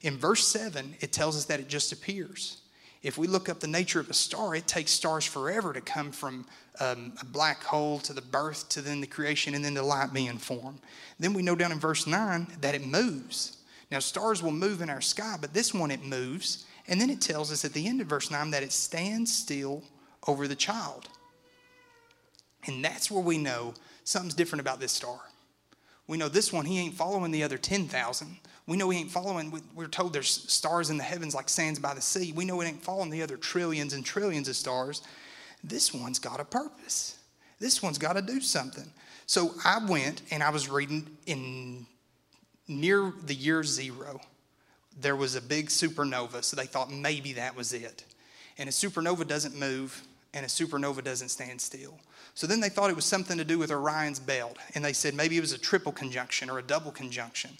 in 0.00 0.16
verse 0.16 0.48
7, 0.48 0.94
it 1.00 1.12
tells 1.12 1.36
us 1.36 1.44
that 1.44 1.60
it 1.60 1.68
just 1.68 1.92
appears. 1.92 2.62
If 3.02 3.18
we 3.18 3.26
look 3.26 3.50
up 3.50 3.60
the 3.60 3.66
nature 3.66 4.00
of 4.00 4.08
a 4.08 4.14
star, 4.14 4.54
it 4.54 4.66
takes 4.66 4.90
stars 4.90 5.26
forever 5.26 5.74
to 5.74 5.82
come 5.82 6.12
from 6.12 6.46
um, 6.80 7.12
a 7.20 7.26
black 7.26 7.62
hole 7.62 7.98
to 8.00 8.14
the 8.14 8.22
birth 8.22 8.70
to 8.70 8.80
then 8.80 9.02
the 9.02 9.06
creation 9.06 9.54
and 9.54 9.62
then 9.62 9.74
the 9.74 9.82
light 9.82 10.14
being 10.14 10.38
formed. 10.38 10.80
Then 11.20 11.34
we 11.34 11.42
know 11.42 11.54
down 11.54 11.72
in 11.72 11.78
verse 11.78 12.06
9 12.06 12.46
that 12.62 12.74
it 12.74 12.86
moves. 12.86 13.58
Now, 13.90 13.98
stars 13.98 14.42
will 14.42 14.52
move 14.52 14.80
in 14.80 14.88
our 14.88 15.02
sky, 15.02 15.36
but 15.38 15.52
this 15.52 15.74
one 15.74 15.90
it 15.90 16.02
moves. 16.02 16.64
And 16.88 16.98
then 16.98 17.10
it 17.10 17.20
tells 17.20 17.52
us 17.52 17.66
at 17.66 17.74
the 17.74 17.86
end 17.86 18.00
of 18.00 18.06
verse 18.06 18.30
9 18.30 18.50
that 18.52 18.62
it 18.62 18.72
stands 18.72 19.30
still 19.36 19.84
over 20.26 20.48
the 20.48 20.56
child. 20.56 21.10
And 22.66 22.82
that's 22.82 23.10
where 23.10 23.22
we 23.22 23.36
know 23.36 23.74
something's 24.04 24.32
different 24.32 24.62
about 24.62 24.80
this 24.80 24.92
star. 24.92 25.20
We 26.06 26.16
know 26.16 26.28
this 26.28 26.52
one, 26.52 26.64
he 26.64 26.78
ain't 26.78 26.94
following 26.94 27.32
the 27.32 27.42
other 27.42 27.58
10,000. 27.58 28.36
We 28.66 28.76
know 28.76 28.90
he 28.90 28.98
ain't 28.98 29.10
following, 29.10 29.60
we're 29.74 29.86
told 29.86 30.12
there's 30.12 30.28
stars 30.28 30.90
in 30.90 30.96
the 30.96 31.04
heavens 31.04 31.34
like 31.34 31.48
sands 31.48 31.78
by 31.78 31.94
the 31.94 32.00
sea. 32.00 32.32
We 32.32 32.44
know 32.44 32.60
it 32.60 32.66
ain't 32.66 32.82
following 32.82 33.10
the 33.10 33.22
other 33.22 33.36
trillions 33.36 33.92
and 33.92 34.04
trillions 34.04 34.48
of 34.48 34.56
stars. 34.56 35.02
This 35.62 35.94
one's 35.94 36.18
got 36.18 36.40
a 36.40 36.44
purpose. 36.44 37.18
This 37.58 37.82
one's 37.82 37.98
got 37.98 38.14
to 38.14 38.22
do 38.22 38.40
something. 38.40 38.90
So 39.26 39.54
I 39.64 39.84
went 39.84 40.22
and 40.30 40.42
I 40.42 40.50
was 40.50 40.68
reading 40.68 41.16
in 41.26 41.86
near 42.68 43.12
the 43.24 43.34
year 43.34 43.64
zero. 43.64 44.20
There 45.00 45.16
was 45.16 45.34
a 45.34 45.42
big 45.42 45.68
supernova, 45.68 46.42
so 46.42 46.56
they 46.56 46.66
thought 46.66 46.90
maybe 46.90 47.34
that 47.34 47.56
was 47.56 47.72
it. 47.72 48.04
And 48.58 48.68
a 48.68 48.72
supernova 48.72 49.26
doesn't 49.26 49.58
move, 49.58 50.02
and 50.36 50.44
a 50.44 50.48
supernova 50.48 51.02
doesn't 51.02 51.30
stand 51.30 51.58
still. 51.58 51.98
So 52.34 52.46
then 52.46 52.60
they 52.60 52.68
thought 52.68 52.90
it 52.90 52.96
was 52.96 53.06
something 53.06 53.38
to 53.38 53.44
do 53.44 53.58
with 53.58 53.70
Orion's 53.70 54.20
belt, 54.20 54.58
and 54.74 54.84
they 54.84 54.92
said 54.92 55.14
maybe 55.14 55.38
it 55.38 55.40
was 55.40 55.54
a 55.54 55.58
triple 55.58 55.92
conjunction 55.92 56.50
or 56.50 56.58
a 56.58 56.62
double 56.62 56.92
conjunction. 56.92 57.52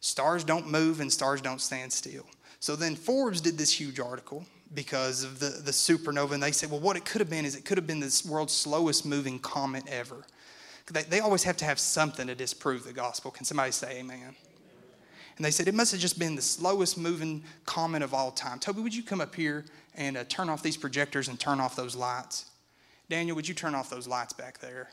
Stars 0.00 0.42
don't 0.42 0.70
move 0.70 1.00
and 1.00 1.12
stars 1.12 1.42
don't 1.42 1.60
stand 1.60 1.92
still. 1.92 2.24
So 2.60 2.76
then 2.76 2.96
Forbes 2.96 3.42
did 3.42 3.58
this 3.58 3.78
huge 3.78 4.00
article 4.00 4.46
because 4.74 5.22
of 5.22 5.38
the, 5.38 5.50
the 5.50 5.70
supernova, 5.70 6.32
and 6.32 6.42
they 6.42 6.50
said, 6.50 6.70
well, 6.70 6.80
what 6.80 6.96
it 6.96 7.04
could 7.04 7.20
have 7.20 7.28
been 7.28 7.44
is 7.44 7.54
it 7.54 7.66
could 7.66 7.76
have 7.76 7.86
been 7.86 8.00
the 8.00 8.22
world's 8.26 8.54
slowest 8.54 9.04
moving 9.04 9.38
comet 9.38 9.84
ever. 9.86 10.24
They, 10.90 11.02
they 11.02 11.20
always 11.20 11.42
have 11.42 11.58
to 11.58 11.66
have 11.66 11.78
something 11.78 12.26
to 12.26 12.34
disprove 12.34 12.84
the 12.84 12.94
gospel. 12.94 13.30
Can 13.30 13.44
somebody 13.44 13.72
say 13.72 13.98
amen? 13.98 14.34
And 15.38 15.44
they 15.44 15.52
said 15.52 15.68
it 15.68 15.74
must 15.74 15.92
have 15.92 16.00
just 16.00 16.18
been 16.18 16.34
the 16.34 16.42
slowest 16.42 16.98
moving 16.98 17.44
comet 17.64 18.02
of 18.02 18.12
all 18.12 18.32
time. 18.32 18.58
Toby, 18.58 18.82
would 18.82 18.94
you 18.94 19.04
come 19.04 19.20
up 19.20 19.36
here 19.36 19.64
and 19.94 20.16
uh, 20.16 20.24
turn 20.28 20.48
off 20.48 20.64
these 20.64 20.76
projectors 20.76 21.28
and 21.28 21.38
turn 21.38 21.60
off 21.60 21.76
those 21.76 21.94
lights? 21.94 22.46
Daniel, 23.08 23.36
would 23.36 23.46
you 23.46 23.54
turn 23.54 23.76
off 23.76 23.88
those 23.88 24.08
lights 24.08 24.32
back 24.32 24.58
there? 24.58 24.90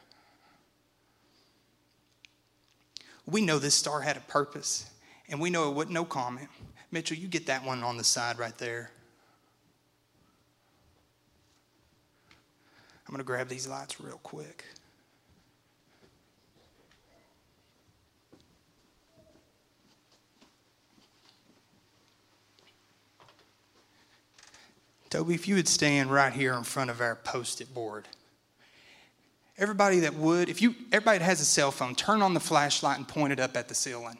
We 3.25 3.41
know 3.41 3.57
this 3.57 3.73
star 3.73 4.01
had 4.01 4.17
a 4.17 4.21
purpose, 4.21 4.87
and 5.29 5.41
we 5.41 5.49
know 5.49 5.71
it 5.71 5.73
wasn't 5.73 5.95
no 5.95 6.05
comet. 6.05 6.47
Mitchell, 6.91 7.17
you 7.17 7.27
get 7.27 7.47
that 7.47 7.65
one 7.65 7.81
on 7.81 7.97
the 7.97 8.03
side 8.03 8.37
right 8.37 8.55
there. 8.59 8.91
I'm 13.07 13.11
going 13.11 13.17
to 13.17 13.23
grab 13.23 13.47
these 13.47 13.67
lights 13.67 13.99
real 13.99 14.19
quick. 14.21 14.63
Toby, 25.09 25.35
if 25.35 25.47
you 25.47 25.55
would 25.55 25.67
stand 25.67 26.11
right 26.11 26.33
here 26.33 26.53
in 26.53 26.63
front 26.63 26.89
of 26.89 27.01
our 27.01 27.15
post 27.15 27.61
it 27.61 27.73
board. 27.73 28.07
Everybody 29.57 30.01
that 30.01 30.15
would, 30.15 30.49
if 30.49 30.61
you, 30.61 30.75
everybody 30.91 31.19
that 31.19 31.25
has 31.25 31.39
a 31.39 31.45
cell 31.45 31.71
phone, 31.71 31.95
turn 31.95 32.21
on 32.21 32.33
the 32.33 32.39
flashlight 32.39 32.97
and 32.97 33.07
point 33.07 33.31
it 33.31 33.39
up 33.39 33.55
at 33.55 33.69
the 33.69 33.75
ceiling. 33.75 34.17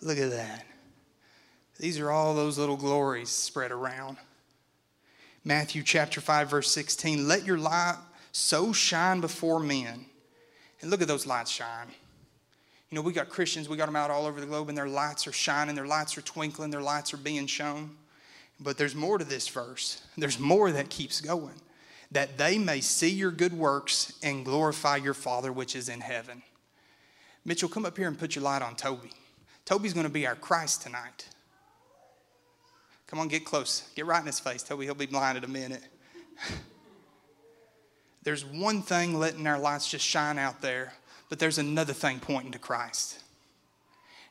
Look 0.00 0.18
at 0.18 0.30
that. 0.30 0.64
These 1.78 1.98
are 2.00 2.10
all 2.10 2.34
those 2.34 2.58
little 2.58 2.76
glories 2.76 3.28
spread 3.28 3.70
around. 3.70 4.16
Matthew 5.44 5.82
chapter 5.82 6.20
5, 6.20 6.50
verse 6.50 6.70
16. 6.70 7.28
Let 7.28 7.44
your 7.44 7.58
light 7.58 7.96
so 8.32 8.72
shine 8.72 9.20
before 9.20 9.60
men. 9.60 10.06
And 10.80 10.90
look 10.90 11.02
at 11.02 11.08
those 11.08 11.26
lights 11.26 11.50
shine. 11.50 11.88
You 12.90 12.96
know, 12.96 13.02
we 13.02 13.12
got 13.12 13.28
Christians, 13.28 13.68
we 13.68 13.76
got 13.76 13.86
them 13.86 13.96
out 13.96 14.10
all 14.10 14.26
over 14.26 14.40
the 14.40 14.46
globe, 14.46 14.68
and 14.68 14.78
their 14.78 14.88
lights 14.88 15.26
are 15.26 15.32
shining, 15.32 15.74
their 15.74 15.86
lights 15.86 16.16
are 16.16 16.22
twinkling, 16.22 16.70
their 16.70 16.80
lights 16.80 17.12
are 17.12 17.18
being 17.18 17.46
shown. 17.46 17.96
But 18.60 18.78
there's 18.78 18.94
more 18.94 19.18
to 19.18 19.24
this 19.24 19.46
verse. 19.48 20.02
There's 20.16 20.38
more 20.38 20.72
that 20.72 20.88
keeps 20.88 21.20
going. 21.20 21.54
That 22.10 22.38
they 22.38 22.58
may 22.58 22.80
see 22.80 23.10
your 23.10 23.30
good 23.30 23.52
works 23.52 24.14
and 24.22 24.44
glorify 24.44 24.96
your 24.96 25.14
Father 25.14 25.52
which 25.52 25.76
is 25.76 25.88
in 25.88 26.00
heaven. 26.00 26.42
Mitchell, 27.44 27.68
come 27.68 27.84
up 27.84 27.96
here 27.96 28.08
and 28.08 28.18
put 28.18 28.34
your 28.34 28.42
light 28.44 28.62
on 28.62 28.74
Toby. 28.74 29.10
Toby's 29.64 29.92
going 29.92 30.06
to 30.06 30.12
be 30.12 30.26
our 30.26 30.34
Christ 30.34 30.82
tonight. 30.82 31.28
Come 33.06 33.18
on, 33.18 33.28
get 33.28 33.44
close. 33.44 33.88
Get 33.94 34.06
right 34.06 34.20
in 34.20 34.26
his 34.26 34.40
face. 34.40 34.62
Toby, 34.62 34.86
he'll 34.86 34.94
be 34.94 35.06
blind 35.06 35.38
in 35.38 35.44
a 35.44 35.48
minute. 35.48 35.82
There's 38.22 38.44
one 38.44 38.82
thing 38.82 39.18
letting 39.18 39.46
our 39.46 39.58
lights 39.58 39.90
just 39.90 40.04
shine 40.04 40.38
out 40.38 40.60
there, 40.60 40.92
but 41.28 41.38
there's 41.38 41.58
another 41.58 41.92
thing 41.92 42.20
pointing 42.20 42.52
to 42.52 42.58
Christ. 42.58 43.20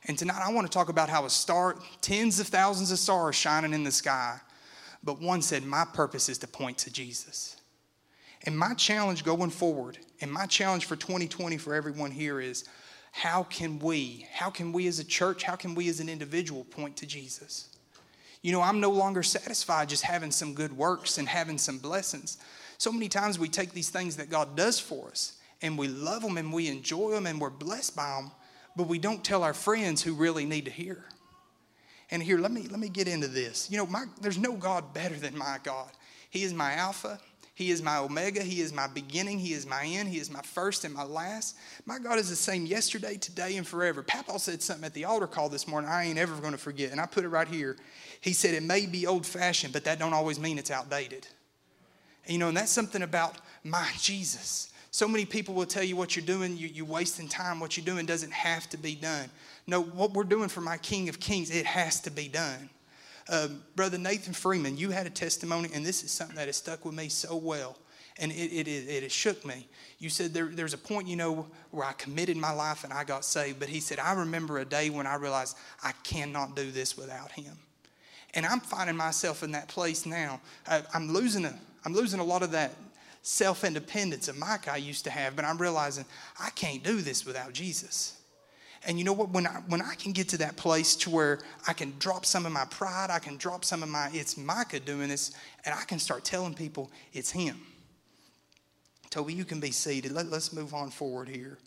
And 0.06 0.18
tonight 0.18 0.42
I 0.44 0.52
want 0.52 0.66
to 0.66 0.72
talk 0.72 0.88
about 0.88 1.08
how 1.08 1.24
a 1.24 1.30
star, 1.30 1.76
tens 2.00 2.40
of 2.40 2.46
thousands 2.46 2.90
of 2.90 2.98
stars 2.98 3.36
shining 3.36 3.74
in 3.74 3.84
the 3.84 3.90
sky, 3.90 4.38
but 5.02 5.20
one 5.20 5.42
said, 5.42 5.64
My 5.64 5.84
purpose 5.84 6.28
is 6.28 6.38
to 6.38 6.46
point 6.46 6.78
to 6.78 6.92
Jesus. 6.92 7.56
And 8.44 8.56
my 8.56 8.74
challenge 8.74 9.24
going 9.24 9.50
forward, 9.50 9.98
and 10.20 10.32
my 10.32 10.46
challenge 10.46 10.86
for 10.86 10.96
2020 10.96 11.56
for 11.58 11.74
everyone 11.74 12.10
here 12.10 12.40
is 12.40 12.64
how 13.10 13.42
can 13.44 13.78
we, 13.80 14.26
how 14.32 14.50
can 14.50 14.72
we 14.72 14.86
as 14.86 14.98
a 14.98 15.04
church, 15.04 15.42
how 15.42 15.56
can 15.56 15.74
we 15.74 15.88
as 15.88 15.98
an 16.00 16.08
individual 16.08 16.64
point 16.64 16.96
to 16.98 17.06
Jesus? 17.06 17.68
You 18.42 18.52
know, 18.52 18.62
I'm 18.62 18.80
no 18.80 18.90
longer 18.90 19.24
satisfied 19.24 19.88
just 19.88 20.04
having 20.04 20.30
some 20.30 20.54
good 20.54 20.76
works 20.76 21.18
and 21.18 21.28
having 21.28 21.58
some 21.58 21.78
blessings. 21.78 22.38
So 22.78 22.92
many 22.92 23.08
times 23.08 23.38
we 23.38 23.48
take 23.48 23.72
these 23.72 23.90
things 23.90 24.16
that 24.16 24.30
God 24.30 24.56
does 24.56 24.78
for 24.78 25.08
us 25.08 25.37
and 25.62 25.78
we 25.78 25.88
love 25.88 26.22
them 26.22 26.38
and 26.38 26.52
we 26.52 26.68
enjoy 26.68 27.10
them 27.10 27.26
and 27.26 27.40
we're 27.40 27.50
blessed 27.50 27.96
by 27.96 28.16
them, 28.20 28.30
but 28.76 28.86
we 28.86 28.98
don't 28.98 29.24
tell 29.24 29.42
our 29.42 29.54
friends 29.54 30.02
who 30.02 30.14
really 30.14 30.44
need 30.44 30.64
to 30.66 30.70
hear. 30.70 31.04
And 32.10 32.22
here, 32.22 32.38
let 32.38 32.50
me 32.50 32.62
let 32.68 32.80
me 32.80 32.88
get 32.88 33.08
into 33.08 33.28
this. 33.28 33.70
You 33.70 33.76
know, 33.76 33.86
my, 33.86 34.04
there's 34.20 34.38
no 34.38 34.54
God 34.54 34.94
better 34.94 35.16
than 35.16 35.36
my 35.36 35.58
God. 35.62 35.90
He 36.30 36.42
is 36.42 36.54
my 36.54 36.74
Alpha. 36.74 37.18
He 37.58 37.72
is 37.72 37.82
my 37.82 37.96
Omega. 37.98 38.40
He 38.40 38.60
is 38.60 38.72
my 38.72 38.86
beginning. 38.86 39.40
He 39.40 39.52
is 39.52 39.66
my 39.66 39.84
end. 39.84 40.08
He 40.08 40.18
is 40.18 40.30
my 40.30 40.42
first 40.42 40.84
and 40.84 40.94
my 40.94 41.02
last. 41.02 41.56
My 41.86 41.98
God 41.98 42.18
is 42.18 42.30
the 42.30 42.36
same 42.36 42.64
yesterday, 42.66 43.16
today, 43.16 43.56
and 43.56 43.66
forever. 43.66 44.00
Papa 44.04 44.38
said 44.38 44.62
something 44.62 44.84
at 44.84 44.94
the 44.94 45.04
altar 45.04 45.26
call 45.26 45.48
this 45.48 45.66
morning 45.66 45.90
I 45.90 46.04
ain't 46.04 46.18
ever 46.18 46.40
going 46.40 46.52
to 46.52 46.58
forget, 46.58 46.92
and 46.92 47.00
I 47.00 47.06
put 47.06 47.24
it 47.24 47.28
right 47.30 47.48
here. 47.48 47.76
He 48.20 48.32
said 48.32 48.54
it 48.54 48.62
may 48.62 48.86
be 48.86 49.08
old 49.08 49.26
fashioned, 49.26 49.72
but 49.72 49.82
that 49.84 49.98
don't 49.98 50.12
always 50.14 50.38
mean 50.38 50.56
it's 50.56 50.70
outdated. 50.70 51.26
You 52.28 52.38
know, 52.38 52.48
and 52.48 52.56
that's 52.56 52.70
something 52.70 53.02
about 53.02 53.38
my 53.64 53.90
Jesus. 53.98 54.72
So 54.98 55.06
many 55.06 55.24
people 55.24 55.54
will 55.54 55.64
tell 55.64 55.84
you 55.84 55.94
what 55.94 56.16
you're 56.16 56.26
doing, 56.26 56.56
you, 56.56 56.66
you're 56.66 56.84
wasting 56.84 57.28
time. 57.28 57.60
What 57.60 57.76
you're 57.76 57.86
doing 57.86 58.04
doesn't 58.04 58.32
have 58.32 58.68
to 58.70 58.76
be 58.76 58.96
done. 58.96 59.30
No, 59.68 59.80
what 59.80 60.12
we're 60.12 60.24
doing 60.24 60.48
for 60.48 60.60
my 60.60 60.76
King 60.76 61.08
of 61.08 61.20
Kings, 61.20 61.52
it 61.52 61.66
has 61.66 62.00
to 62.00 62.10
be 62.10 62.26
done. 62.26 62.68
Uh, 63.28 63.46
Brother 63.76 63.96
Nathan 63.96 64.32
Freeman, 64.32 64.76
you 64.76 64.90
had 64.90 65.06
a 65.06 65.10
testimony, 65.10 65.68
and 65.72 65.86
this 65.86 66.02
is 66.02 66.10
something 66.10 66.34
that 66.34 66.46
has 66.46 66.56
stuck 66.56 66.84
with 66.84 66.96
me 66.96 67.08
so 67.08 67.36
well, 67.36 67.78
and 68.18 68.32
it, 68.32 68.50
it, 68.50 68.66
it, 68.66 69.04
it 69.04 69.12
shook 69.12 69.46
me. 69.46 69.68
You 70.00 70.10
said 70.10 70.34
there, 70.34 70.46
there's 70.46 70.74
a 70.74 70.78
point, 70.78 71.06
you 71.06 71.14
know, 71.14 71.46
where 71.70 71.86
I 71.86 71.92
committed 71.92 72.36
my 72.36 72.50
life 72.50 72.82
and 72.82 72.92
I 72.92 73.04
got 73.04 73.24
saved, 73.24 73.60
but 73.60 73.68
he 73.68 73.78
said, 73.78 74.00
I 74.00 74.14
remember 74.14 74.58
a 74.58 74.64
day 74.64 74.90
when 74.90 75.06
I 75.06 75.14
realized 75.14 75.56
I 75.80 75.92
cannot 76.02 76.56
do 76.56 76.72
this 76.72 76.96
without 76.98 77.30
him. 77.30 77.56
And 78.34 78.44
I'm 78.44 78.58
finding 78.58 78.96
myself 78.96 79.44
in 79.44 79.52
that 79.52 79.68
place 79.68 80.06
now. 80.06 80.40
I, 80.66 80.82
I'm 80.92 81.12
losing 81.12 81.44
a, 81.44 81.56
I'm 81.84 81.94
losing 81.94 82.18
a 82.18 82.24
lot 82.24 82.42
of 82.42 82.50
that 82.50 82.72
self 83.22 83.64
independence 83.64 84.28
of 84.28 84.36
Mike 84.36 84.68
I 84.68 84.76
used 84.76 85.04
to 85.04 85.10
have, 85.10 85.36
but 85.36 85.44
I'm 85.44 85.58
realizing 85.58 86.04
I 86.40 86.50
can't 86.50 86.82
do 86.82 87.00
this 87.00 87.24
without 87.24 87.52
Jesus. 87.52 88.18
And 88.86 88.98
you 88.98 89.04
know 89.04 89.12
what? 89.12 89.30
When 89.30 89.46
I, 89.46 89.60
when 89.68 89.82
I 89.82 89.94
can 89.94 90.12
get 90.12 90.28
to 90.30 90.38
that 90.38 90.56
place 90.56 90.94
to 90.96 91.10
where 91.10 91.40
I 91.66 91.72
can 91.72 91.94
drop 91.98 92.24
some 92.24 92.46
of 92.46 92.52
my 92.52 92.64
pride, 92.66 93.10
I 93.10 93.18
can 93.18 93.36
drop 93.36 93.64
some 93.64 93.82
of 93.82 93.88
my, 93.88 94.08
it's 94.12 94.36
Micah 94.36 94.80
doing 94.80 95.08
this, 95.08 95.32
and 95.64 95.74
I 95.74 95.82
can 95.82 95.98
start 95.98 96.24
telling 96.24 96.54
people 96.54 96.90
it's 97.12 97.30
him. 97.30 97.60
Toby, 99.10 99.34
you 99.34 99.44
can 99.44 99.58
be 99.58 99.70
seated. 99.70 100.12
Let, 100.12 100.26
us 100.26 100.52
move 100.52 100.74
on 100.74 100.90
forward 100.90 101.28
here. 101.28 101.58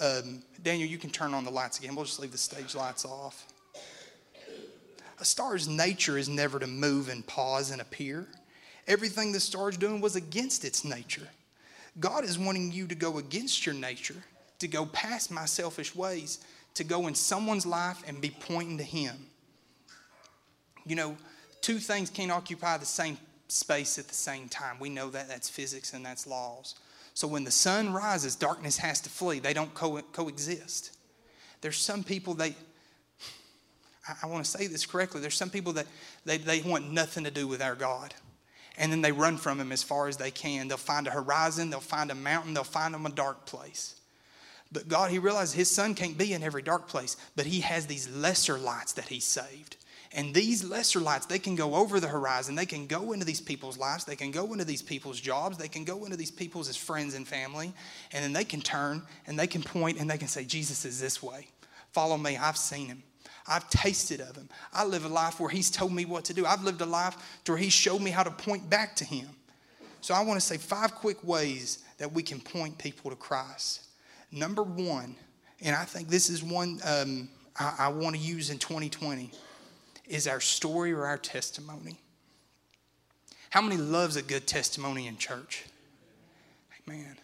Um, 0.00 0.42
Daniel, 0.62 0.88
you 0.88 0.98
can 0.98 1.10
turn 1.10 1.34
on 1.34 1.44
the 1.44 1.50
lights 1.50 1.78
again. 1.78 1.94
We'll 1.94 2.04
just 2.04 2.20
leave 2.20 2.32
the 2.32 2.38
stage 2.38 2.74
lights 2.74 3.04
off. 3.04 3.46
A 5.20 5.24
star's 5.24 5.68
nature 5.68 6.18
is 6.18 6.28
never 6.28 6.58
to 6.58 6.66
move 6.66 7.08
and 7.08 7.26
pause 7.26 7.70
and 7.70 7.80
appear. 7.80 8.26
Everything 8.86 9.32
the 9.32 9.40
star's 9.40 9.76
doing 9.76 10.00
was 10.00 10.16
against 10.16 10.64
its 10.64 10.84
nature. 10.84 11.28
God 12.00 12.24
is 12.24 12.38
wanting 12.38 12.72
you 12.72 12.86
to 12.86 12.94
go 12.94 13.18
against 13.18 13.64
your 13.64 13.74
nature, 13.74 14.22
to 14.58 14.68
go 14.68 14.86
past 14.86 15.30
my 15.30 15.46
selfish 15.46 15.94
ways, 15.94 16.44
to 16.74 16.84
go 16.84 17.06
in 17.06 17.14
someone's 17.14 17.66
life 17.66 18.02
and 18.06 18.20
be 18.20 18.30
pointing 18.30 18.78
to 18.78 18.84
Him. 18.84 19.14
You 20.86 20.96
know, 20.96 21.16
two 21.60 21.78
things 21.78 22.10
can't 22.10 22.32
occupy 22.32 22.76
the 22.76 22.84
same 22.84 23.16
space 23.48 23.98
at 23.98 24.08
the 24.08 24.14
same 24.14 24.48
time. 24.48 24.76
We 24.80 24.90
know 24.90 25.08
that 25.10 25.28
that's 25.28 25.48
physics 25.48 25.94
and 25.94 26.04
that's 26.04 26.26
laws. 26.26 26.74
So 27.14 27.28
when 27.28 27.44
the 27.44 27.50
sun 27.50 27.92
rises, 27.92 28.34
darkness 28.34 28.76
has 28.78 29.00
to 29.02 29.08
flee. 29.08 29.38
They 29.38 29.54
don't 29.54 29.72
co- 29.72 30.02
coexist. 30.12 30.96
There's 31.60 31.76
some 31.76 32.02
people 32.02 32.34
they 32.34 32.54
I, 34.06 34.14
I 34.24 34.26
want 34.26 34.44
to 34.44 34.50
say 34.50 34.66
this 34.66 34.84
correctly. 34.84 35.20
There's 35.20 35.36
some 35.36 35.50
people 35.50 35.72
that 35.74 35.86
they, 36.24 36.38
they 36.38 36.60
want 36.60 36.90
nothing 36.90 37.24
to 37.24 37.30
do 37.30 37.46
with 37.46 37.62
our 37.62 37.74
God 37.74 38.12
and 38.76 38.90
then 38.90 39.02
they 39.02 39.12
run 39.12 39.36
from 39.36 39.60
him 39.60 39.72
as 39.72 39.82
far 39.82 40.08
as 40.08 40.16
they 40.16 40.30
can. 40.30 40.68
They'll 40.68 40.76
find 40.76 41.06
a 41.06 41.10
horizon, 41.10 41.70
they'll 41.70 41.80
find 41.80 42.10
a 42.10 42.14
mountain, 42.14 42.54
they'll 42.54 42.64
find 42.64 42.94
them 42.94 43.06
a 43.06 43.10
dark 43.10 43.46
place. 43.46 43.96
But 44.72 44.88
God, 44.88 45.10
he 45.10 45.18
realized 45.18 45.54
his 45.54 45.70
son 45.70 45.94
can't 45.94 46.18
be 46.18 46.32
in 46.32 46.42
every 46.42 46.62
dark 46.62 46.88
place, 46.88 47.16
but 47.36 47.46
he 47.46 47.60
has 47.60 47.86
these 47.86 48.08
lesser 48.08 48.58
lights 48.58 48.92
that 48.94 49.08
he 49.08 49.20
saved. 49.20 49.76
And 50.16 50.32
these 50.32 50.62
lesser 50.62 51.00
lights, 51.00 51.26
they 51.26 51.40
can 51.40 51.56
go 51.56 51.74
over 51.74 51.98
the 51.98 52.06
horizon. 52.06 52.54
They 52.54 52.66
can 52.66 52.86
go 52.86 53.12
into 53.12 53.24
these 53.24 53.40
people's 53.40 53.76
lives. 53.76 54.04
They 54.04 54.14
can 54.14 54.30
go 54.30 54.52
into 54.52 54.64
these 54.64 54.82
people's 54.82 55.20
jobs. 55.20 55.58
They 55.58 55.66
can 55.66 55.84
go 55.84 56.04
into 56.04 56.16
these 56.16 56.30
people's 56.30 56.68
as 56.68 56.76
friends 56.76 57.14
and 57.14 57.26
family. 57.26 57.72
And 58.12 58.24
then 58.24 58.32
they 58.32 58.44
can 58.44 58.60
turn 58.60 59.02
and 59.26 59.36
they 59.36 59.48
can 59.48 59.62
point 59.62 59.98
and 59.98 60.08
they 60.08 60.18
can 60.18 60.28
say, 60.28 60.44
Jesus 60.44 60.84
is 60.84 61.00
this 61.00 61.20
way. 61.20 61.48
Follow 61.90 62.16
me. 62.16 62.36
I've 62.36 62.56
seen 62.56 62.86
him. 62.86 63.02
I've 63.46 63.68
tasted 63.68 64.20
of 64.20 64.36
him. 64.36 64.48
I 64.72 64.84
live 64.84 65.04
a 65.04 65.08
life 65.08 65.38
where 65.38 65.50
he's 65.50 65.70
told 65.70 65.92
me 65.92 66.04
what 66.04 66.24
to 66.26 66.34
do. 66.34 66.46
I've 66.46 66.62
lived 66.62 66.80
a 66.80 66.86
life 66.86 67.16
where 67.46 67.58
he's 67.58 67.72
showed 67.72 68.00
me 68.00 68.10
how 68.10 68.22
to 68.22 68.30
point 68.30 68.70
back 68.70 68.96
to 68.96 69.04
him. 69.04 69.28
So 70.00 70.14
I 70.14 70.22
want 70.22 70.40
to 70.40 70.46
say 70.46 70.56
five 70.56 70.94
quick 70.94 71.22
ways 71.24 71.82
that 71.98 72.12
we 72.12 72.22
can 72.22 72.40
point 72.40 72.78
people 72.78 73.10
to 73.10 73.16
Christ. 73.16 73.86
Number 74.30 74.62
one, 74.62 75.16
and 75.62 75.74
I 75.74 75.84
think 75.84 76.08
this 76.08 76.28
is 76.28 76.42
one 76.42 76.80
um, 76.84 77.28
I, 77.58 77.74
I 77.78 77.88
want 77.88 78.16
to 78.16 78.20
use 78.20 78.50
in 78.50 78.58
2020, 78.58 79.30
is 80.06 80.26
our 80.26 80.40
story 80.40 80.92
or 80.92 81.06
our 81.06 81.18
testimony. 81.18 81.98
How 83.50 83.62
many 83.62 83.76
loves 83.76 84.16
a 84.16 84.22
good 84.22 84.46
testimony 84.46 85.06
in 85.06 85.16
church? 85.16 85.64
Amen. 86.86 87.16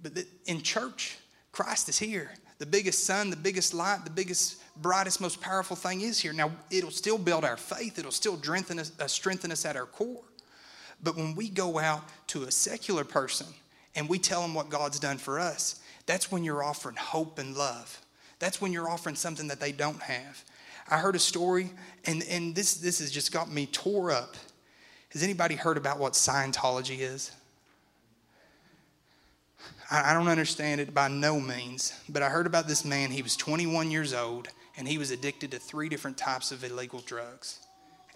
But 0.00 0.12
in 0.46 0.62
church, 0.62 1.18
Christ 1.52 1.88
is 1.88 1.98
here. 1.98 2.30
The 2.58 2.66
biggest 2.66 3.04
sun, 3.04 3.30
the 3.30 3.36
biggest 3.36 3.74
light, 3.74 4.04
the 4.04 4.10
biggest 4.10 4.56
brightest, 4.80 5.20
most 5.20 5.40
powerful 5.40 5.76
thing 5.76 6.00
is 6.00 6.18
here. 6.18 6.32
Now, 6.32 6.52
it'll 6.70 6.90
still 6.90 7.18
build 7.18 7.44
our 7.44 7.56
faith, 7.56 7.98
it'll 7.98 8.10
still 8.10 8.36
strengthen 8.38 8.78
us, 8.78 8.92
uh, 9.00 9.06
strengthen 9.06 9.52
us 9.52 9.64
at 9.64 9.76
our 9.76 9.86
core. 9.86 10.22
But 11.02 11.16
when 11.16 11.34
we 11.34 11.48
go 11.48 11.78
out 11.78 12.04
to 12.28 12.44
a 12.44 12.50
secular 12.50 13.04
person 13.04 13.46
and 13.94 14.08
we 14.08 14.18
tell 14.18 14.42
them 14.42 14.54
what 14.54 14.70
God's 14.70 14.98
done 14.98 15.18
for 15.18 15.38
us, 15.38 15.80
that's 16.06 16.30
when 16.30 16.44
you're 16.44 16.64
offering 16.64 16.96
hope 16.96 17.38
and 17.38 17.56
love. 17.56 18.00
That's 18.38 18.60
when 18.60 18.72
you're 18.72 18.88
offering 18.88 19.16
something 19.16 19.48
that 19.48 19.60
they 19.60 19.72
don't 19.72 20.00
have. 20.02 20.42
I 20.88 20.98
heard 20.98 21.16
a 21.16 21.20
story, 21.20 21.70
and, 22.04 22.22
and 22.30 22.54
this, 22.54 22.74
this 22.74 23.00
has 23.00 23.10
just 23.10 23.32
got 23.32 23.50
me 23.50 23.66
tore 23.66 24.10
up. 24.10 24.36
Has 25.10 25.22
anybody 25.22 25.56
heard 25.56 25.76
about 25.76 25.98
what 25.98 26.12
Scientology 26.12 27.00
is? 27.00 27.32
I, 29.90 30.10
I 30.10 30.14
don't 30.14 30.28
understand 30.28 30.80
it 30.80 30.94
by 30.94 31.08
no 31.08 31.40
means, 31.40 31.98
but 32.08 32.22
I 32.22 32.28
heard 32.28 32.46
about 32.46 32.68
this 32.68 32.84
man. 32.84 33.10
He 33.10 33.22
was 33.22 33.36
21 33.36 33.90
years 33.90 34.14
old 34.14 34.48
and 34.76 34.86
he 34.86 34.98
was 34.98 35.10
addicted 35.10 35.50
to 35.50 35.58
three 35.58 35.88
different 35.88 36.18
types 36.18 36.52
of 36.52 36.64
illegal 36.64 37.00
drugs. 37.00 37.60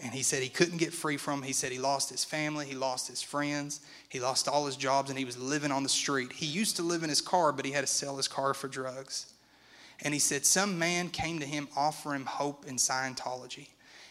And 0.03 0.13
he 0.13 0.23
said 0.23 0.43
he 0.43 0.49
couldn't 0.49 0.79
get 0.79 0.95
free 0.95 1.19
from. 1.19 1.43
He 1.43 1.53
said 1.53 1.73
he 1.73 1.79
lost 1.79 2.09
his 2.09 2.25
family, 2.25 2.67
he 2.67 2.75
lost 2.75 3.09
his 3.09 3.23
friends, 3.23 3.81
he 4.09 4.19
lost 4.19 4.49
all 4.49 4.65
his 4.65 4.77
jobs, 4.77 5.11
and 5.11 5.19
he 5.19 5.27
was 5.27 5.37
living 5.37 5.71
on 5.71 5.83
the 5.83 5.91
street. 5.91 6.33
He 6.33 6.47
used 6.47 6.77
to 6.77 6.83
live 6.83 7.03
in 7.03 7.11
his 7.11 7.21
car, 7.21 7.53
but 7.53 7.67
he 7.67 7.73
had 7.73 7.83
to 7.83 7.87
sell 7.87 8.17
his 8.17 8.29
car 8.29 8.55
for 8.55 8.69
drugs. 8.69 9.33
And 10.03 10.15
he 10.15 10.21
said 10.21 10.47
some 10.47 10.79
man 10.79 11.11
came 11.11 11.39
to 11.41 11.47
him 11.47 11.69
offering 11.77 12.21
him 12.21 12.27
hope 12.27 12.65
in 12.67 12.77
Scientology. 12.77 13.69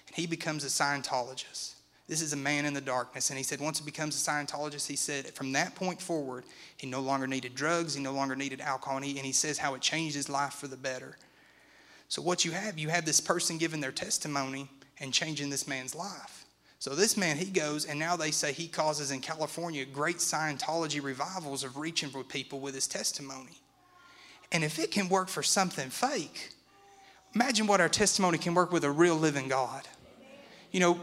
And 0.07 0.15
he 0.15 0.27
becomes 0.27 0.63
a 0.63 0.67
Scientologist. 0.67 1.73
This 2.07 2.21
is 2.21 2.33
a 2.33 2.37
man 2.37 2.65
in 2.65 2.73
the 2.73 2.81
darkness. 2.81 3.29
And 3.29 3.37
he 3.37 3.43
said, 3.43 3.59
once 3.59 3.79
he 3.79 3.85
becomes 3.85 4.15
a 4.15 4.31
Scientologist, 4.31 4.87
he 4.87 4.95
said, 4.95 5.27
from 5.33 5.51
that 5.53 5.75
point 5.75 6.01
forward, 6.01 6.43
he 6.77 6.87
no 6.87 7.01
longer 7.01 7.27
needed 7.27 7.53
drugs, 7.55 7.93
he 7.95 8.01
no 8.01 8.13
longer 8.13 8.35
needed 8.35 8.61
alcohol. 8.61 8.97
And 8.97 9.05
he, 9.05 9.17
and 9.17 9.25
he 9.25 9.31
says 9.31 9.57
how 9.57 9.75
it 9.75 9.81
changed 9.81 10.15
his 10.15 10.29
life 10.29 10.53
for 10.53 10.67
the 10.67 10.77
better. 10.77 11.17
So, 12.09 12.23
what 12.23 12.43
you 12.43 12.51
have, 12.51 12.79
you 12.79 12.89
have 12.89 13.05
this 13.05 13.21
person 13.21 13.59
giving 13.59 13.81
their 13.81 13.91
testimony 13.91 14.67
and 14.99 15.13
changing 15.13 15.51
this 15.51 15.67
man's 15.67 15.93
life. 15.93 16.43
So, 16.79 16.95
this 16.95 17.15
man, 17.15 17.37
he 17.37 17.45
goes, 17.45 17.85
and 17.85 17.99
now 17.99 18.15
they 18.15 18.31
say 18.31 18.51
he 18.51 18.67
causes 18.67 19.11
in 19.11 19.21
California 19.21 19.85
great 19.85 20.17
Scientology 20.17 21.01
revivals 21.03 21.63
of 21.63 21.77
reaching 21.77 22.09
for 22.09 22.23
people 22.23 22.59
with 22.59 22.73
his 22.73 22.87
testimony. 22.87 23.61
And 24.51 24.63
if 24.63 24.79
it 24.79 24.89
can 24.89 25.07
work 25.07 25.29
for 25.29 25.43
something 25.43 25.91
fake, 25.91 26.49
imagine 27.35 27.67
what 27.67 27.79
our 27.79 27.89
testimony 27.89 28.39
can 28.39 28.55
work 28.55 28.71
with 28.71 28.83
a 28.83 28.91
real 28.91 29.15
living 29.15 29.47
God. 29.47 29.87
You 30.71 30.79
know, 30.79 30.99